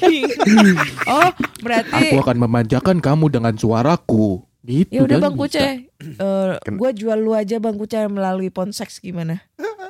oh, 1.09 1.31
berarti 1.63 2.11
Aku 2.11 2.17
akan 2.21 2.37
memanjakan 2.43 2.99
kamu 2.99 3.31
dengan 3.31 3.55
suaraku 3.55 4.43
Gitu 4.67 4.91
Ya 4.91 5.01
udah 5.01 5.17
kan 5.17 5.31
Bang. 5.31 5.35
Kuce, 5.39 5.63
eh 5.63 6.51
Ken- 6.59 6.75
gue 6.75 6.91
jual 6.93 7.15
lu 7.17 7.33
aja 7.33 7.57
Bang 7.57 7.79
Kuce 7.79 8.03
melalui 8.07 8.51
Ponseks 8.51 8.99
gimana? 8.99 9.47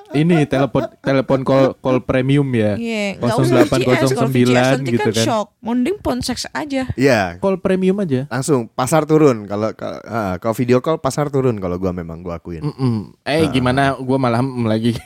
Ini 0.08 0.44
telepon 0.44 0.86
telepon 1.00 1.40
call 1.42 1.74
call 1.74 1.98
premium 2.00 2.46
ya. 2.50 2.76
Iya, 2.76 3.16
nggak 3.16 3.34
usah 3.34 3.64
0809 3.64 3.66
VCS, 3.66 4.12
kalau 4.12 4.30
VCS 4.30 4.54
nanti 4.54 4.90
gitu 4.90 5.00
kan, 5.02 5.12
kan. 5.12 5.24
shock. 5.24 5.46
Mending 5.58 5.96
Ponseks 5.98 6.44
aja. 6.50 6.82
Iya, 6.94 7.20
Call 7.36 7.56
premium 7.56 7.96
aja. 7.98 8.28
langsung 8.28 8.68
pasar 8.68 9.02
turun 9.02 9.44
kalau 9.44 9.72
kalau 9.72 9.98
ah, 10.04 10.36
kalau 10.36 10.54
video 10.54 10.78
call 10.78 10.96
pasar 10.96 11.26
turun 11.26 11.56
kalau 11.56 11.76
gua 11.76 11.90
memang 11.90 12.20
gua 12.20 12.36
akuin. 12.36 12.60
Mm-mm. 12.62 13.16
Eh 13.22 13.42
Ah. 13.42 13.50
gimana 13.50 13.82
gua 13.96 14.16
malah 14.16 14.40
mm 14.40 14.64
lagi. 14.64 14.92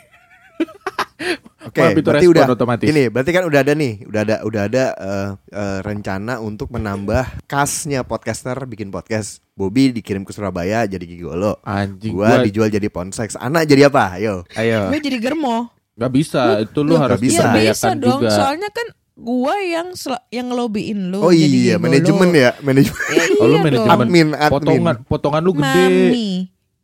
Oke, 1.61 1.77
itu 1.93 2.01
berarti 2.01 2.25
udah 2.25 2.49
otomatis. 2.49 2.89
Ini 2.89 3.07
berarti 3.07 3.29
kan 3.29 3.45
udah 3.45 3.61
ada 3.61 3.73
nih, 3.73 4.01
udah 4.03 4.21
ada 4.23 4.35
udah 4.41 4.61
ada 4.65 4.83
eh, 4.91 5.29
eh, 5.51 5.79
rencana 5.81 6.41
untuk 6.41 6.67
menambah 6.67 7.45
kasnya 7.45 8.01
podcaster 8.01 8.57
bikin 8.65 8.89
podcast. 8.89 9.45
Bobby 9.61 9.93
dikirim 9.93 10.21
ke 10.21 10.31
Surabaya 10.31 10.83
jadi 10.83 11.01
gigolo. 11.01 11.61
Anjing 11.61 12.11
Gua 12.11 12.33
gua, 12.33 12.41
dijual 12.41 12.67
jadi 12.67 12.87
ponseks. 12.87 13.37
Anak 13.37 13.65
jadi 13.65 13.87
apa? 13.87 14.17
Ayo. 14.17 14.41
ayo. 14.51 14.89
Gue 14.89 14.97
jadi 14.99 15.17
germo. 15.17 15.69
Gak 15.93 16.09
bisa, 16.09 16.41
itu 16.59 16.79
lu 16.81 16.91
Loh, 16.91 16.99
harus 16.99 17.15
nggak 17.15 17.23
bisa. 17.23 17.45
Iya 17.53 17.71
bisa 17.71 17.89
dong, 17.93 18.19
juga. 18.19 18.33
soalnya 18.33 18.69
kan 18.69 18.87
gua 19.13 19.53
yang 19.59 19.93
sel- 19.93 20.25
yang 20.29 20.49
ngelobiin 20.49 21.13
lu 21.13 21.21
Oh 21.21 21.29
jadi 21.29 21.45
iya, 21.45 21.75
gigolo. 21.75 21.83
manajemen 21.83 22.29
ya, 22.33 22.49
manajemen. 22.59 23.03
Ya, 23.07 23.23
Oh, 23.37 23.45
lu 23.45 23.51
iya 23.51 23.61
manajemen. 23.61 23.91
Admin, 24.01 24.27
admin. 24.31 24.49
Potongan 24.49 24.95
potongan 25.05 25.41
lu 25.43 25.51
gede. 25.53 25.85
Mami. 25.85 26.29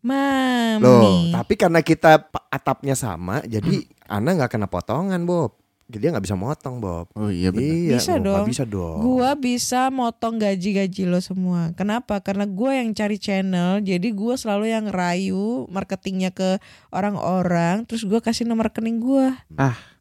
Mami. 0.04 0.80
Loh, 0.80 1.02
tapi 1.34 1.54
karena 1.56 1.82
kita 1.82 2.12
atapnya 2.48 2.94
sama, 2.94 3.42
jadi 3.44 3.84
Ana 4.06 4.38
nggak 4.38 4.52
kena 4.54 4.68
potongan, 4.68 5.20
Bob. 5.24 5.58
Jadi 5.88 6.04
dia 6.04 6.10
nggak 6.12 6.26
bisa 6.28 6.36
motong, 6.36 6.84
Bob. 6.84 7.08
Oh 7.16 7.32
iya 7.32 7.48
benar. 7.48 7.72
Iya, 7.72 7.96
Bisa 7.96 8.14
dong. 8.20 8.46
Bisa 8.52 8.64
dong. 8.68 9.00
Gua 9.00 9.32
bisa 9.40 9.88
motong 9.88 10.36
gaji-gaji 10.36 11.08
lo 11.08 11.24
semua. 11.24 11.72
Kenapa? 11.80 12.20
Karena 12.20 12.44
gua 12.44 12.76
yang 12.76 12.92
cari 12.92 13.16
channel, 13.16 13.80
jadi 13.80 14.12
gua 14.12 14.36
selalu 14.36 14.68
yang 14.68 14.92
rayu 14.92 15.64
marketingnya 15.72 16.36
ke 16.36 16.60
orang-orang, 16.92 17.88
terus 17.88 18.04
gua 18.04 18.20
kasih 18.20 18.44
nomor 18.44 18.68
rekening 18.68 19.00
gua. 19.00 19.40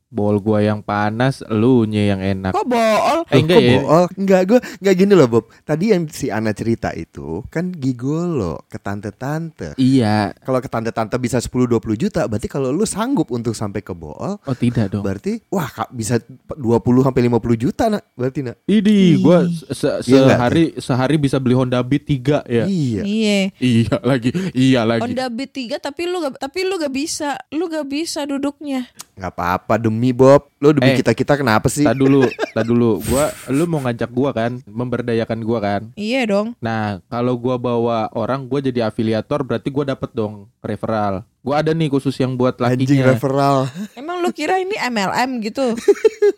Bol 0.08 0.38
gua 0.38 0.62
yang 0.62 0.80
panas, 0.80 1.42
lu 1.44 1.82
nya 1.82 2.08
yang 2.08 2.20
enak. 2.20 2.54
Kok 2.54 2.62
bool? 2.64 3.18
Eh, 3.26 3.36
enggak 3.36 3.58
Kok 3.58 3.60
ya. 3.60 3.70
bohong? 3.76 4.08
Enggak, 4.16 4.40
gue 4.44 4.58
enggak 4.78 4.94
gini 4.96 5.12
loh 5.12 5.28
Bob. 5.28 5.44
Tadi 5.60 5.84
yang 5.88 6.06
si 6.06 6.26
Ana 6.28 6.50
cerita 6.50 6.90
itu 6.90 7.42
kan 7.46 7.68
gigolo 7.70 8.62
ke 8.64 8.78
tante-tante. 8.78 9.74
Iya. 9.74 10.30
Kalau 10.38 10.58
ke 10.58 10.66
tante-tante 10.66 11.16
bisa 11.16 11.36
10-20 11.36 11.66
juta, 11.98 12.22
berarti 12.24 12.46
kalau 12.46 12.70
lu 12.70 12.84
sanggup 12.84 13.28
untuk 13.28 13.52
sampai 13.52 13.80
ke 13.80 13.90
bool, 13.90 14.38
Oh 14.38 14.56
tidak 14.56 14.90
dong. 14.90 15.02
berarti 15.02 15.42
wah 15.48 15.66
Kak, 15.66 15.90
bisa 15.90 16.22
20 16.48 16.54
sampai 17.02 17.22
50 17.22 17.36
juta 17.58 17.84
nak. 17.88 18.06
Berarti 18.14 18.40
nak. 18.40 18.62
Ini 18.64 18.98
gua 19.18 19.42
se- 19.48 20.06
Iya 20.06 20.22
sehari 20.28 20.64
sehari 20.78 21.16
bisa 21.16 21.36
beli 21.36 21.52
Honda 21.52 21.82
Beat 21.82 22.06
3 22.06 22.46
ya. 22.46 22.64
Iya. 22.64 23.02
Iya. 23.02 23.38
Iya 23.58 23.96
lagi. 24.00 24.30
Iya 24.54 24.80
lagi. 24.82 25.02
Honda 25.02 25.26
Beat 25.28 25.50
3 25.50 25.76
tapi 25.78 26.06
lu 26.06 26.22
gak, 26.22 26.38
tapi 26.38 26.62
lu 26.62 26.76
gak 26.76 26.90
bisa. 26.90 27.34
Lu 27.50 27.66
gak 27.66 27.84
bisa 27.84 28.22
duduknya. 28.22 28.86
Nggak 29.16 29.32
apa-apa 29.32 29.80
demi 29.80 30.12
Bob. 30.12 30.44
Lu 30.60 30.76
demi 30.76 30.92
Eh. 30.92 31.00
kita-kita 31.00 31.40
kenapa 31.40 31.72
sih? 31.72 31.88
Tak 31.88 31.96
dulu, 31.96 32.28
tak 32.56 32.68
dulu. 32.68 33.00
Gua 33.00 33.32
lu 33.48 33.64
mau 33.64 33.80
ngajak 33.80 34.12
gua 34.12 34.30
kan, 34.36 34.60
memberdayakan 34.68 35.40
gua 35.40 35.58
kan. 35.64 35.82
Iya 35.96 36.28
dong. 36.28 36.52
Nah, 36.60 37.00
kalau 37.08 37.32
gua 37.40 37.56
bawa 37.56 38.12
orang, 38.12 38.44
gua 38.44 38.60
jadi 38.60 38.84
afiliator 38.84 39.40
berarti 39.40 39.72
gua 39.72 39.88
dapet 39.88 40.12
dong 40.12 40.52
referral. 40.60 41.24
Gua 41.46 41.62
ada 41.62 41.70
nih 41.70 41.86
khusus 41.86 42.18
yang 42.18 42.34
buat 42.34 42.58
Anjing 42.58 42.98
lakinya. 42.98 43.14
referral. 43.14 43.70
Emang 44.02 44.18
lu 44.18 44.34
kira 44.34 44.58
ini 44.58 44.74
MLM 44.74 45.46
gitu? 45.46 45.78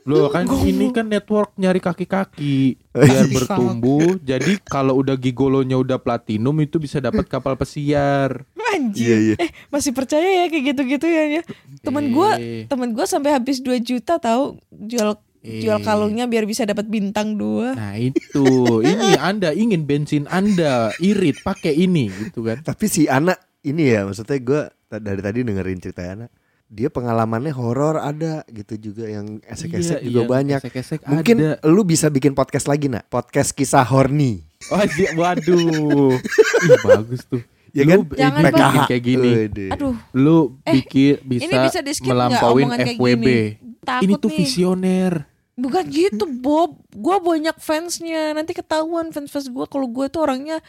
Lu 0.05 0.29
kan 0.29 0.44
ini 0.68 0.92
kan 0.92 1.09
network 1.09 1.57
nyari 1.57 1.81
kaki-kaki 1.81 2.77
biar 2.92 3.25
bertumbuh. 3.33 4.21
Jadi 4.21 4.61
kalau 4.68 5.01
udah 5.01 5.16
gigolonya 5.16 5.81
udah 5.81 5.97
platinum 5.97 6.53
itu 6.61 6.77
bisa 6.77 7.01
dapat 7.01 7.25
kapal 7.25 7.57
pesiar. 7.57 8.44
Anjir. 8.68 9.01
Iya, 9.01 9.16
iya. 9.16 9.37
Eh, 9.49 9.51
masih 9.73 9.97
percaya 9.97 10.44
ya 10.44 10.53
kayak 10.53 10.77
gitu-gitu 10.77 11.09
ya. 11.09 11.40
ya? 11.40 11.42
Temen 11.81 12.12
gua, 12.12 12.37
Eh, 12.37 12.68
temen 12.68 12.92
gua 12.92 13.09
sampai 13.09 13.33
habis 13.33 13.64
2 13.64 13.81
juta 13.81 14.21
tahu 14.21 14.61
jual 14.68 15.16
jual 15.40 15.79
eh. 15.81 15.85
kalungnya 15.88 16.29
biar 16.29 16.44
bisa 16.44 16.68
dapat 16.68 16.85
bintang 16.85 17.38
dua. 17.40 17.73
Nah 17.73 17.97
itu, 17.97 18.44
ini 18.85 19.16
Anda 19.16 19.57
ingin 19.57 19.88
bensin 19.88 20.29
Anda 20.29 20.92
irit 21.01 21.40
pakai 21.40 21.73
ini 21.73 22.12
gitu 22.29 22.44
kan? 22.44 22.61
Tapi 22.61 22.85
si 22.90 23.09
anak 23.09 23.40
ini 23.64 23.88
ya 23.88 24.05
maksudnya 24.07 24.38
gue 24.38 24.62
dari 24.90 25.20
tadi 25.20 25.44
dengerin 25.44 25.79
cerita 25.79 26.03
anak. 26.03 26.33
Dia 26.64 26.88
pengalamannya 26.88 27.48
horor 27.51 27.96
ada 27.96 28.44
gitu 28.46 28.77
juga 28.79 29.05
yang 29.05 29.40
esek-esek 29.42 30.01
Iya, 30.01 30.05
juga 30.05 30.20
iya, 30.20 30.29
banyak. 30.31 30.61
esek-esek 30.61 31.01
Mungkin 31.03 31.37
ada. 31.38 31.64
lu 31.64 31.81
bisa 31.81 32.09
bikin 32.09 32.33
podcast 32.33 32.64
lagi 32.64 32.88
nak 32.88 33.09
Podcast 33.09 33.53
kisah 33.53 33.81
horny 33.83 34.44
Oh, 34.68 34.85
dia, 34.85 35.16
waduh, 35.16 36.12
Ih, 36.12 36.79
bagus 36.83 37.24
tuh. 37.24 37.40
Ya 37.70 37.85
lu 37.85 38.05
kan? 38.05 38.11
Jangan, 38.11 38.42
bikin 38.42 38.83
kayak 38.85 39.03
gini. 39.03 39.31
Aduh, 39.70 39.94
lu 40.12 40.61
Eh, 40.62 40.77
bikin 40.77 41.20
ini 41.22 41.46
bisa, 41.46 41.81
bisa 41.81 41.81
skip 41.90 42.05
nggak 42.05 42.37
melampauin 42.37 42.68
FWB. 42.74 43.24
gini? 43.24 43.38
Takut 43.81 44.05
Ini 44.05 44.12
tuh 44.18 44.29
nih. 44.29 44.37
visioner. 44.37 45.12
Bukan 45.55 45.85
gitu 45.87 46.24
Bob, 46.29 46.77
gua 46.90 47.16
banyak 47.18 47.57
fansnya. 47.57 48.31
Nanti 48.31 48.53
ketahuan 48.53 49.09
fans-fans 49.09 49.48
gua 49.48 49.64
kalau 49.64 49.88
gua 49.88 50.07
tuh 50.07 50.20
orangnya 50.22 50.61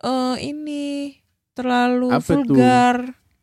eh 0.00 0.36
ini 0.42 1.14
terlalu 1.52 2.10
Apa 2.10 2.42
tuh? 2.42 2.58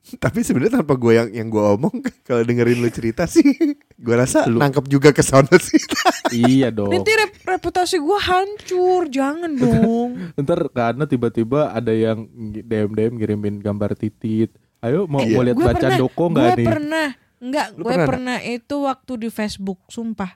Tapi 0.02 0.42
sebenarnya 0.42 0.82
tanpa 0.82 0.98
gue 0.98 1.14
yang 1.14 1.30
yang 1.30 1.48
gue 1.48 1.62
omong 1.62 2.02
Kalau 2.28 2.42
dengerin 2.42 2.82
lu 2.82 2.90
cerita 2.90 3.30
sih 3.30 3.46
Gue 4.06 4.16
rasa 4.18 4.50
Lu- 4.50 4.58
nangkep 4.58 4.90
juga 4.90 5.14
ke 5.14 5.22
sono 5.22 5.54
sih 5.62 5.78
iya 6.32 6.72
dong. 6.72 6.90
Nanti 6.90 7.12
rep- 7.12 7.44
reputasi 7.44 8.00
gua 8.00 8.18
hancur, 8.18 9.12
jangan 9.12 9.52
dong. 9.52 10.10
Ntar 10.40 10.72
karena 10.72 11.04
tiba-tiba 11.04 11.70
ada 11.70 11.92
yang 11.92 12.24
DM 12.56 12.96
DM 12.96 13.14
ngirimin 13.20 13.56
gambar 13.60 13.94
titit. 13.94 14.50
Ayo 14.80 15.06
mau 15.06 15.20
Eh, 15.20 15.30
mau 15.30 15.44
lihat 15.44 15.60
Gua 15.60 15.68
baca 15.70 15.78
pernah, 15.78 16.00
doko 16.00 16.24
gue 16.24 16.34
nggak 16.34 16.56
nih? 16.56 16.68
pernah, 16.72 17.08
enggak, 17.38 17.68
Lu 17.76 17.84
gue 17.84 17.92
pernah 17.92 18.08
pernah, 18.08 18.38
itu 18.42 18.76
waktu 18.82 19.12
di 19.20 19.30
Facebook, 19.30 19.80
sumpah. 19.92 20.32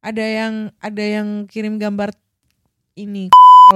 Ada 0.00 0.22
yang 0.24 0.54
ada 0.78 1.04
yang 1.04 1.28
kirim 1.44 1.76
gambar 1.76 2.14
ini 2.94 3.28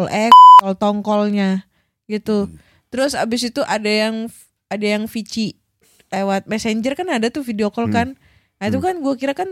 eh 0.08 0.30
tongkolnya 0.78 1.66
gitu. 2.06 2.48
Hmm. 2.48 2.56
Terus 2.88 3.18
abis 3.18 3.50
itu 3.50 3.60
ada 3.60 3.90
yang 3.90 4.30
ada 4.68 4.86
yang 4.86 5.04
Vici 5.04 5.56
lewat 6.08 6.46
messenger 6.46 6.94
kan 6.94 7.08
ada 7.10 7.26
tuh 7.28 7.42
video 7.42 7.68
call 7.68 7.86
Hmm. 7.86 7.94
kan. 7.94 8.08
Nah 8.56 8.64
itu 8.66 8.78
Hmm. 8.78 8.86
kan 8.86 8.94
gue 8.98 9.14
kira 9.14 9.32
kan 9.32 9.50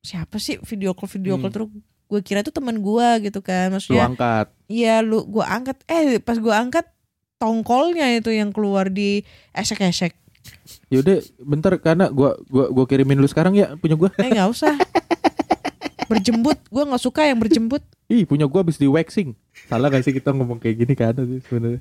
siapa 0.00 0.36
sih 0.36 0.58
video 0.60 0.92
call 0.92 1.06
video 1.08 1.36
call 1.36 1.48
Hmm. 1.48 1.54
terus 1.54 1.68
gue 2.08 2.20
kira 2.20 2.42
tuh 2.42 2.52
teman 2.52 2.76
gue 2.76 3.08
gitu 3.22 3.38
kan 3.38 3.70
Lu 3.70 3.76
maksudnya 3.76 4.04
angkat. 4.06 4.46
Iya 4.66 5.00
lu 5.00 5.24
gua 5.24 5.48
angkat 5.48 5.80
eh 5.86 6.16
pas 6.18 6.36
gua 6.36 6.58
angkat 6.58 6.84
tongkolnya 7.36 8.08
itu 8.14 8.30
yang 8.30 8.50
keluar 8.50 8.88
di 8.88 9.20
esek-esek. 9.52 10.16
Yaudah 10.88 11.20
bentar 11.38 11.72
karena 11.78 12.08
gua 12.08 12.34
gua 12.46 12.68
gua 12.68 12.84
kirimin 12.84 13.16
lu 13.16 13.26
sekarang 13.26 13.52
ya 13.52 13.76
punya 13.76 13.94
gua. 13.94 14.10
Eh 14.16 14.28
nggak 14.28 14.48
usah. 14.48 14.74
berjembut, 16.04 16.60
gua 16.68 16.84
nggak 16.84 17.00
suka 17.00 17.24
yang 17.24 17.40
berjembut. 17.40 17.80
Ih 18.06 18.28
punya 18.28 18.44
gua 18.44 18.60
habis 18.60 18.76
di 18.76 18.84
waxing. 18.84 19.32
Salah 19.64 19.88
gak 19.88 20.04
sih 20.04 20.12
kita 20.12 20.32
ngomong 20.32 20.60
kayak 20.60 20.76
gini 20.78 20.92
kan 20.92 21.16
sih 21.16 21.40
sebenarnya? 21.42 21.80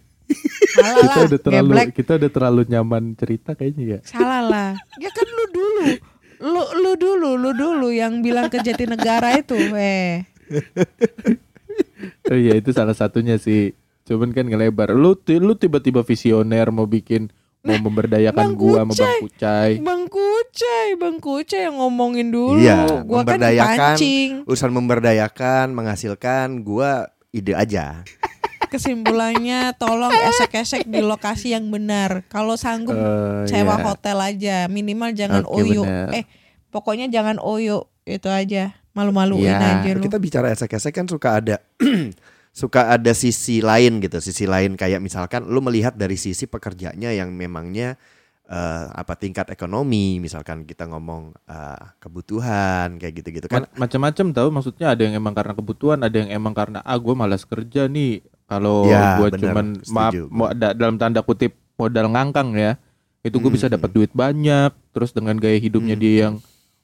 Salah 0.72 0.96
Kita 0.96 1.20
lah, 1.20 1.28
udah 1.28 1.40
terlalu 1.42 1.72
geblek. 1.72 1.88
kita 1.96 2.12
udah 2.18 2.32
terlalu 2.32 2.62
nyaman 2.70 3.04
cerita 3.16 3.50
kayaknya 3.56 3.84
ya. 3.86 4.00
Salah 4.08 4.42
lah. 4.44 4.70
Ya 5.00 5.10
kan 5.12 5.28
lu 5.28 5.46
dulu. 5.52 5.86
Lu 6.42 6.64
lu 6.82 6.92
dulu, 6.98 7.30
lu 7.38 7.52
dulu 7.54 7.88
yang 7.94 8.26
bilang 8.26 8.50
ke 8.50 8.64
Jatinegara 8.64 9.38
itu. 9.38 9.58
Eh. 9.78 10.26
Oh 12.28 12.38
iya 12.38 12.58
itu 12.58 12.74
salah 12.74 12.98
satunya 12.98 13.38
sih. 13.38 13.78
Cuman 14.10 14.34
kan 14.34 14.50
ngelebar. 14.50 14.92
Lu 14.96 15.14
lu 15.16 15.54
tiba-tiba 15.54 16.02
visioner 16.02 16.68
mau 16.74 16.90
bikin 16.90 17.30
mau 17.62 17.78
memberdayakan 17.78 18.36
Bang 18.36 18.58
gua 18.58 18.82
sama 18.82 18.94
Bang 18.98 19.16
Kucai. 19.22 19.72
Bang 19.86 20.04
Kucai, 20.10 20.88
Bang 20.98 21.18
Kucai 21.22 21.62
yang 21.70 21.78
ngomongin 21.78 22.34
dulu. 22.34 22.58
Iya, 22.58 23.06
gua 23.06 23.22
kan 23.22 23.38
memberdayakan. 23.38 23.96
Urusan 24.50 24.72
memberdayakan 24.74 25.66
Menghasilkan 25.78 26.66
Gue 26.66 26.90
ide 27.32 27.56
aja 27.56 28.04
Kesimpulannya 28.68 29.74
tolong 29.76 30.12
esek-esek 30.30 30.86
di 30.86 31.00
lokasi 31.00 31.52
yang 31.52 31.68
benar. 31.68 32.28
Kalau 32.28 32.54
sanggup 32.54 32.94
Eh, 32.94 33.48
sewa 33.48 33.76
iya. 33.76 33.84
hotel 33.84 34.18
aja. 34.20 34.56
Minimal 34.68 35.12
jangan 35.12 35.44
Oke, 35.44 35.64
oyo. 35.66 35.82
benar. 35.82 36.10
eh 36.14 36.24
pokoknya 36.68 37.08
jangan 37.08 37.38
oyo. 37.38 37.90
Itu 38.04 38.28
aja. 38.28 38.76
Malu-maluin 38.92 39.48
Iya. 39.48 39.80
aja 39.80 39.90
lu. 39.94 40.02
Kita 40.02 40.18
bicara 40.18 40.52
esek-esek 40.52 40.92
kan 40.92 41.06
suka 41.06 41.38
ada 41.38 41.56
Suka 42.52 42.92
ada 42.92 43.12
sisi 43.12 43.64
lain 43.64 44.04
gitu. 44.04 44.20
Sisi 44.20 44.44
lain 44.44 44.76
kayak 44.76 45.00
misalkan 45.00 45.48
Lu 45.48 45.60
melihat 45.60 45.96
dari 45.96 46.20
sisi 46.20 46.44
pekerjanya 46.44 47.08
yang 47.10 47.32
memangnya 47.32 47.96
eh, 48.44 48.86
apa 48.88 49.16
tingkat 49.16 49.48
ekonomi. 49.48 50.20
Misalkan 50.20 50.64
kita 50.64 50.84
ngomong 50.86 51.32
eh, 51.46 51.84
kebutuhan 51.98 53.00
kayak 53.00 53.14
gitu-gitu 53.18 53.48
kan. 53.48 53.64
Ma- 53.72 53.88
macam-macam 53.88 54.26
tahu 54.32 54.48
maksudnya 54.50 54.92
ada 54.92 55.02
yang 55.02 55.16
emang 55.16 55.32
karena 55.32 55.54
kebutuhan 55.54 56.00
ada 56.00 56.12
yang 56.14 56.28
emang 56.30 56.52
karena 56.52 56.84
ah 56.84 56.96
gue 56.96 57.14
malas 57.14 57.44
kerja 57.44 57.88
nih 57.88 58.20
kalau 58.52 58.84
Ya, 58.84 59.16
gue 59.16 59.32
cuman 59.34 59.80
Setuju. 59.80 59.96
maaf 59.96 60.14
mo- 60.28 60.52
da- 60.52 60.76
dalam 60.76 60.96
tanda 60.98 61.24
kutip 61.24 61.56
modal 61.74 62.12
ngangkang 62.12 62.52
ya 62.54 62.76
itu 63.22 63.38
gue 63.38 63.48
bisa 63.50 63.66
Hmm. 63.66 63.80
dapat 63.80 63.90
duit 63.90 64.12
banyak 64.12 64.76
terus 64.92 65.10
dengan 65.10 65.34
gaya 65.36 65.56
hidupnya 65.56 65.96
Hmm. 65.96 66.04
dia 66.04 66.14
yang 66.22 66.36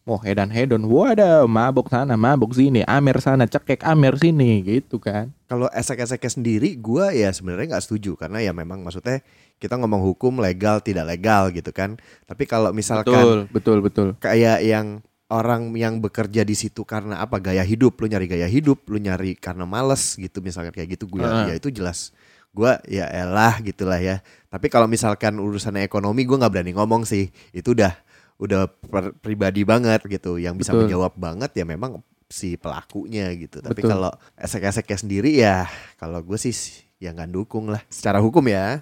mau 0.02 0.16
hedan 0.16 0.48
hedon 0.48 0.80
waduh 0.82 1.44
mabok 1.46 1.92
sana 1.92 2.16
mabok 2.16 2.56
sini 2.56 2.80
amer 2.82 3.20
sana 3.20 3.44
cekek 3.44 3.84
amer 3.84 4.16
sini 4.16 4.64
gitu 4.64 4.96
kan 4.98 5.36
Kalau 5.46 5.68
esek-eseknya 5.70 6.28
sendiri, 6.30 6.76
gua 6.76 7.12
ya 7.12 7.28
sebenarnya 7.30 7.72
nggak 7.72 7.86
setuju 7.86 8.16
karena 8.16 8.40
ya 8.40 8.52
memang 8.52 8.80
maksudnya 8.80 9.24
kita 9.58 9.76
ngomong 9.76 10.04
hukum 10.06 10.38
legal 10.38 10.80
tidak 10.80 11.08
legal 11.08 11.48
gitu 11.50 11.72
kan. 11.72 11.96
Tapi 12.22 12.44
kalau 12.44 12.72
misalkan 12.72 13.16
betul 13.16 13.38
betul 13.50 13.78
betul 13.80 14.08
kayak 14.18 14.60
yang 14.62 15.00
orang 15.28 15.76
yang 15.76 16.00
bekerja 16.00 16.48
di 16.48 16.56
situ 16.56 16.88
karena 16.88 17.20
apa 17.20 17.40
gaya 17.44 17.64
hidup, 17.64 18.00
lu 18.00 18.08
nyari 18.08 18.28
gaya 18.32 18.48
hidup, 18.48 18.88
lu 18.88 18.98
nyari 19.00 19.36
karena 19.36 19.68
males 19.68 20.16
gitu 20.16 20.40
misalkan 20.40 20.72
kayak 20.72 20.96
gitu 20.96 21.06
gue 21.12 21.24
Heeh. 21.24 21.52
ya 21.52 21.56
itu 21.60 21.68
jelas. 21.72 22.16
Gua 22.56 22.82
ya 22.90 23.06
elah 23.12 23.60
gitulah 23.62 24.02
ya. 24.02 24.24
Tapi 24.50 24.72
kalau 24.72 24.90
misalkan 24.90 25.38
urusan 25.38 25.78
ekonomi 25.78 26.26
gua 26.26 26.42
nggak 26.42 26.54
berani 26.58 26.74
ngomong 26.74 27.06
sih. 27.06 27.30
Itu 27.54 27.78
udah 27.78 27.94
udah 28.42 28.66
per- 28.66 29.14
pribadi 29.22 29.62
banget 29.62 30.02
gitu. 30.10 30.42
Yang 30.42 30.66
bisa 30.66 30.72
Betul. 30.74 30.82
menjawab 30.90 31.14
banget 31.22 31.52
ya 31.54 31.70
memang 31.70 32.02
si 32.26 32.58
pelakunya 32.58 33.30
gitu. 33.38 33.62
Tapi 33.62 33.78
Betul. 33.86 33.92
kalau 33.94 34.12
esek-eseknya 34.42 34.98
sendiri 34.98 35.32
ya 35.38 35.70
kalau 36.02 36.18
gue 36.26 36.40
sih 36.40 36.56
ya 36.98 37.14
nggak 37.14 37.30
dukung 37.30 37.70
lah 37.70 37.84
secara 37.94 38.18
hukum 38.18 38.42
ya. 38.50 38.82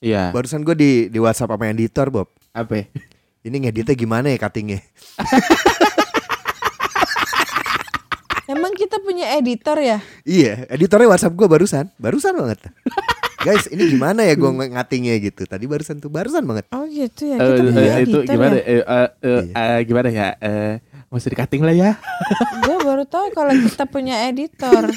iya 0.00 0.32
Barusan 0.32 0.64
gue 0.64 0.72
di 0.72 0.90
di 1.12 1.18
WhatsApp 1.20 1.52
sama 1.52 1.68
editor 1.68 2.08
Bob. 2.08 2.28
apa? 2.56 2.88
Ini 3.40 3.56
ngeditnya 3.56 3.96
gimana 3.96 4.28
ya 4.28 4.36
cuttingnya? 4.36 4.84
Emang 8.50 8.74
kita 8.74 8.98
punya 9.00 9.32
editor 9.38 9.78
ya? 9.78 10.02
Iya, 10.26 10.66
editornya 10.68 11.08
WhatsApp 11.08 11.38
gue 11.38 11.46
barusan, 11.48 11.86
barusan 11.96 12.34
banget. 12.36 12.68
Guys, 13.40 13.70
ini 13.72 13.88
gimana 13.88 14.26
ya 14.26 14.34
gue 14.36 14.50
ngatingnya 14.52 15.16
gitu? 15.22 15.48
Tadi 15.48 15.64
barusan 15.64 16.02
tuh, 16.02 16.12
barusan 16.12 16.44
banget. 16.44 16.66
Oh 16.74 16.84
gitu 16.84 17.30
ya. 17.30 17.38
Eh, 17.40 17.46
Kita 17.48 17.62
punya 17.64 17.80
eh, 17.80 18.02
itu 18.04 18.18
editor 18.20 18.28
gimana 18.28 18.56
ya. 18.58 18.60
eh, 18.60 18.82
eh, 18.82 19.08
eh, 19.24 19.40
Iya. 19.48 19.54
eh, 19.56 19.80
gimana 19.86 20.08
ya 20.10 20.28
eh 20.42 20.74
mau 21.10 21.18
dikating 21.18 21.62
lah 21.66 21.74
ya 21.74 21.90
Gue 22.62 22.76
baru 22.84 23.02
tahu 23.08 23.32
kalau 23.32 23.50
kita 23.56 23.84
punya 23.88 24.28
editor. 24.28 24.84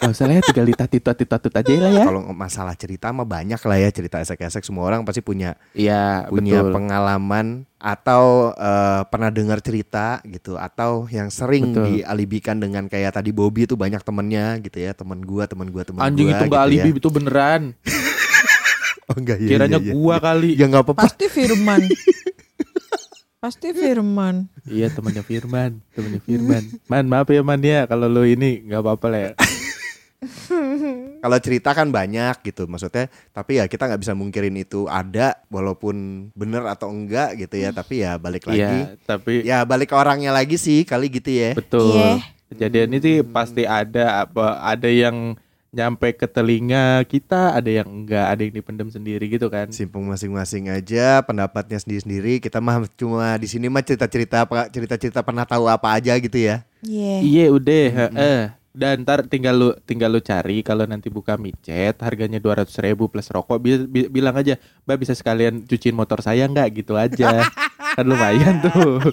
Gak 0.00 0.16
usah 0.16 0.24
lah 0.32 0.34
ya 0.40 0.42
tinggal 0.48 0.64
ditatut-tatut 0.64 1.52
aja 1.52 1.70
lah 1.76 1.92
ya 1.92 2.04
Kalau 2.08 2.24
masalah 2.32 2.72
cerita 2.72 3.12
mah 3.12 3.28
banyak 3.28 3.60
lah 3.60 3.76
ya 3.76 3.88
cerita 3.92 4.16
esek-esek 4.24 4.64
semua 4.64 4.88
orang 4.88 5.04
pasti 5.04 5.20
punya 5.20 5.60
Iya 5.76 6.24
punya 6.32 6.64
betul 6.64 6.72
pengalaman 6.72 7.46
atau 7.76 8.52
eh, 8.56 9.02
pernah 9.08 9.28
dengar 9.28 9.60
cerita 9.60 10.24
gitu 10.24 10.56
atau 10.56 11.04
yang 11.12 11.28
sering 11.28 11.72
Betul. 11.72 11.84
dialibikan 12.00 12.56
dengan 12.60 12.88
kayak 12.88 13.16
tadi 13.16 13.32
Bobby 13.32 13.68
itu 13.68 13.76
banyak 13.76 14.00
temennya 14.00 14.56
gitu 14.64 14.80
ya 14.80 14.92
teman 14.92 15.20
gua 15.24 15.48
teman 15.48 15.68
gua 15.68 15.84
teman 15.84 16.04
Anjing 16.04 16.28
gua 16.28 16.36
itu 16.36 16.44
gak 16.44 16.52
gitu 16.52 16.64
alibi 16.68 16.90
ya. 16.92 16.98
itu 17.00 17.08
beneran 17.08 17.62
oh 19.08 19.16
enggak 19.16 19.38
iya, 19.40 19.48
Kiranya 19.48 19.78
iya, 19.80 19.86
iya. 19.88 19.92
gua 19.96 20.16
kali 20.20 20.50
ya 20.60 20.64
nggak 20.68 20.84
apa-apa 20.84 21.00
Pasti 21.08 21.26
Firman. 21.28 21.82
Pasti 23.40 23.68
Firman. 23.72 24.52
Iya 24.68 24.92
temannya 24.92 25.24
Firman 25.24 25.80
Temannya 25.96 26.20
Firman 26.20 26.64
Man 26.92 27.04
maaf 27.08 27.32
ya 27.32 27.40
Man 27.40 27.64
ya 27.64 27.88
Kalau 27.88 28.04
lo 28.12 28.28
ini 28.28 28.68
gak 28.68 28.84
apa-apa 28.84 29.06
lah 29.08 29.20
ya 29.24 29.30
kalau 31.24 31.38
cerita 31.40 31.72
kan 31.72 31.88
banyak 31.88 32.44
gitu 32.44 32.68
maksudnya 32.68 33.08
tapi 33.32 33.56
ya 33.56 33.64
kita 33.64 33.88
nggak 33.88 34.00
bisa 34.04 34.12
mungkirin 34.12 34.52
itu 34.56 34.84
ada 34.84 35.40
walaupun 35.48 36.28
bener 36.36 36.64
atau 36.68 36.92
enggak 36.92 37.40
gitu 37.40 37.56
ya 37.56 37.72
tapi 37.72 38.04
ya 38.04 38.20
balik 38.20 38.44
lagi 38.44 38.60
Iya 38.60 39.00
tapi 39.08 39.32
ya 39.44 39.64
balik 39.64 39.92
ke 39.92 39.96
orangnya 39.96 40.32
lagi 40.32 40.60
sih 40.60 40.84
kali 40.84 41.08
gitu 41.08 41.32
ya 41.32 41.56
Betul. 41.56 41.96
Iya. 41.96 42.12
Kejadian 42.50 42.90
ini 42.98 43.12
pasti 43.22 43.62
ada 43.62 44.26
apa 44.26 44.58
ada 44.58 44.90
yang 44.90 45.38
nyampe 45.70 46.10
ke 46.18 46.26
telinga 46.26 46.98
kita, 47.06 47.54
ada 47.54 47.70
yang 47.70 47.86
enggak, 47.86 48.26
ada 48.26 48.42
yang 48.42 48.50
dipendam 48.50 48.90
sendiri 48.90 49.22
gitu 49.30 49.46
kan. 49.46 49.70
simpung 49.70 50.02
masing-masing 50.10 50.66
aja 50.66 51.22
pendapatnya 51.22 51.78
sendiri-sendiri 51.78 52.42
kita 52.42 52.58
mah 52.58 52.82
cuma 52.98 53.38
di 53.38 53.46
sini 53.46 53.70
mah 53.70 53.86
cerita-cerita 53.86 54.50
apa 54.50 54.66
cerita-cerita 54.66 55.22
pernah 55.22 55.46
tahu 55.46 55.70
apa 55.70 55.94
aja 55.94 56.18
gitu 56.18 56.42
ya 56.42 56.66
Iya. 56.82 57.16
Iya 57.22 57.44
udah, 57.54 57.84
heeh. 57.86 58.40
Dan 58.70 59.02
ntar 59.02 59.26
tinggal 59.26 59.50
lu 59.52 59.68
tinggal 59.82 60.08
lu 60.08 60.20
cari 60.20 60.62
kalau 60.62 60.86
nanti 60.86 61.10
buka 61.10 61.34
micet 61.34 61.98
harganya 61.98 62.38
dua 62.38 62.54
ratus 62.56 62.78
ribu 62.78 63.10
plus 63.10 63.26
rokok 63.26 63.58
bi- 63.58 63.82
bi- 63.82 64.06
bilang 64.06 64.32
aja 64.32 64.54
mbak 64.86 64.94
bisa 64.96 65.10
sekalian 65.10 65.66
cuciin 65.66 65.90
motor 65.92 66.22
saya 66.22 66.46
nggak? 66.46 66.68
Gitu 66.72 66.94
aja. 66.94 67.42
Kan 67.98 68.06
lumayan 68.06 68.62
tuh. 68.62 69.02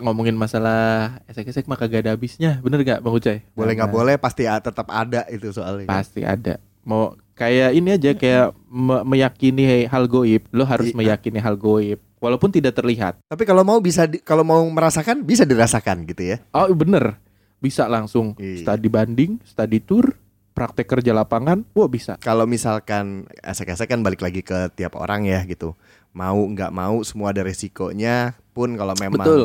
Ngomongin 0.00 0.32
masalah 0.34 1.16
esek-esek 1.24 1.64
mah 1.64 1.76
kagak 1.76 2.04
ada 2.04 2.12
habisnya. 2.12 2.56
Bener 2.60 2.80
gak 2.82 3.00
bang 3.00 3.14
Ucai? 3.14 3.38
Boleh 3.52 3.72
nggak 3.74 3.88
boleh 3.90 4.14
pasti 4.16 4.44
a- 4.44 4.58
tetap 4.58 4.88
ada 4.88 5.24
itu 5.28 5.48
soalnya. 5.50 5.84
Pasti 5.86 6.24
ada. 6.24 6.56
Mau 6.82 7.12
kayak 7.32 7.72
ini 7.72 7.88
aja 7.92 8.10
kayak 8.12 8.52
me- 8.66 9.04
meyakini 9.06 9.84
hal 9.84 10.04
goib 10.04 10.44
lo 10.50 10.64
harus 10.64 10.92
meyakini 10.92 11.36
hal 11.36 11.54
goib. 11.54 12.00
Walaupun 12.16 12.48
tidak 12.48 12.72
terlihat. 12.74 13.20
Tapi 13.22 13.44
kalau 13.44 13.60
mau 13.60 13.76
bisa 13.78 14.04
di- 14.04 14.20
kalau 14.20 14.40
mau 14.40 14.64
merasakan 14.64 15.20
bisa 15.20 15.44
dirasakan 15.44 16.04
gitu 16.04 16.32
ya. 16.32 16.36
Oh 16.50 16.64
bener 16.70 17.20
bisa 17.64 17.88
langsung 17.88 18.36
Iya. 18.36 18.68
studi 18.68 18.86
banding 18.86 19.40
studi 19.42 19.80
tour 19.80 20.12
praktek 20.52 20.84
kerja 20.86 21.10
lapangan 21.10 21.64
wah 21.70 21.88
bisa 21.88 22.14
kalau 22.18 22.44
misalkan 22.44 23.24
esek-esek 23.40 23.88
kan 23.88 24.00
balik 24.00 24.20
lagi 24.20 24.40
ke 24.40 24.68
tiap 24.70 24.94
orang 24.94 25.24
ya 25.24 25.40
gitu 25.42 25.72
mau 26.12 26.36
nggak 26.38 26.70
mau 26.70 27.00
semua 27.02 27.32
ada 27.32 27.42
resikonya 27.42 28.36
pun 28.52 28.76
kalau 28.76 28.94
memang 28.94 29.18
Betul. 29.18 29.44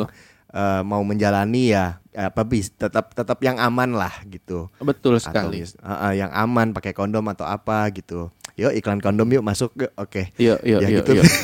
eh, 0.50 0.82
mau 0.82 1.00
menjalani 1.00 1.72
ya 1.72 1.98
apa 2.12 2.42
bis 2.42 2.70
tetap 2.70 3.10
tetap 3.10 3.38
yang 3.38 3.56
aman 3.56 3.90
lah 3.92 4.12
gitu 4.24 4.70
betul 4.78 5.14
atau 5.14 5.24
sekali 5.24 5.62
mis- 5.62 5.74
eh, 5.74 5.90
eh, 5.90 6.12
yang 6.20 6.30
aman 6.30 6.70
pakai 6.70 6.90
kondom 6.90 7.26
atau 7.26 7.42
apa 7.42 7.90
gitu 7.90 8.30
yuk 8.54 8.70
iklan 8.72 8.98
kondom 8.98 9.26
yuk 9.26 9.42
masuk 9.42 9.74
yuk 9.74 9.90
oke 9.96 10.30
Yuk, 10.36 10.58
yuk, 10.60 10.78
Ya 10.78 10.88
yuk, 10.90 11.00
gitu. 11.02 11.12
yuk. 11.16 11.26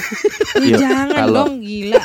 Iya, 0.57 0.77
jangan 0.79 1.09
kalau- 1.13 1.45
dong 1.45 1.61
gila. 1.61 2.01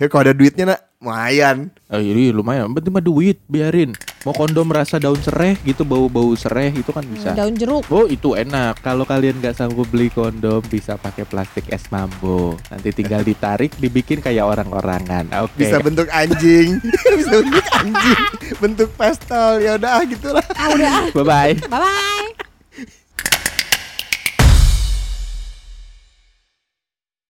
Ya 0.00 0.06
kalau 0.08 0.22
ada 0.24 0.34
duitnya 0.34 0.64
nak 0.74 0.80
lumayan 0.98 1.68
Oh, 1.90 1.98
iya 1.98 2.30
lumayan, 2.30 2.70
penting 2.70 2.94
mah 2.94 3.02
duit, 3.02 3.42
biarin. 3.50 3.90
Mau 4.22 4.30
kondom 4.30 4.70
rasa 4.70 5.02
daun 5.02 5.18
sereh 5.18 5.58
gitu, 5.66 5.82
bau-bau 5.82 6.30
sereh 6.38 6.70
itu 6.70 6.94
kan 6.94 7.02
bisa. 7.02 7.34
Daun 7.34 7.58
jeruk. 7.58 7.82
Oh 7.90 8.06
itu 8.06 8.38
enak. 8.38 8.78
Kalau 8.78 9.02
kalian 9.02 9.42
nggak 9.42 9.58
sanggup 9.58 9.90
beli 9.90 10.06
kondom, 10.06 10.62
bisa 10.70 10.94
pakai 10.94 11.26
plastik 11.26 11.66
es 11.66 11.82
mambo. 11.90 12.54
Nanti 12.70 12.94
tinggal 12.94 13.26
ditarik, 13.26 13.74
dibikin 13.82 14.22
kayak 14.22 14.46
orang-orangan. 14.46 15.34
Oke. 15.42 15.66
bisa 15.66 15.82
bentuk 15.82 16.06
anjing 16.14 16.78
bisa 17.18 17.42
bentuk 17.42 17.66
anjing 17.74 18.20
bentuk 18.62 18.90
pistol 18.94 19.58
ya 19.58 19.74
udah 19.74 19.98
gitulah 20.06 20.46
Ah 20.54 20.68
udah. 20.78 21.10
Bye 21.10 21.26
bye. 21.26 21.54
Bye 21.66 21.80
bye. 21.82 22.49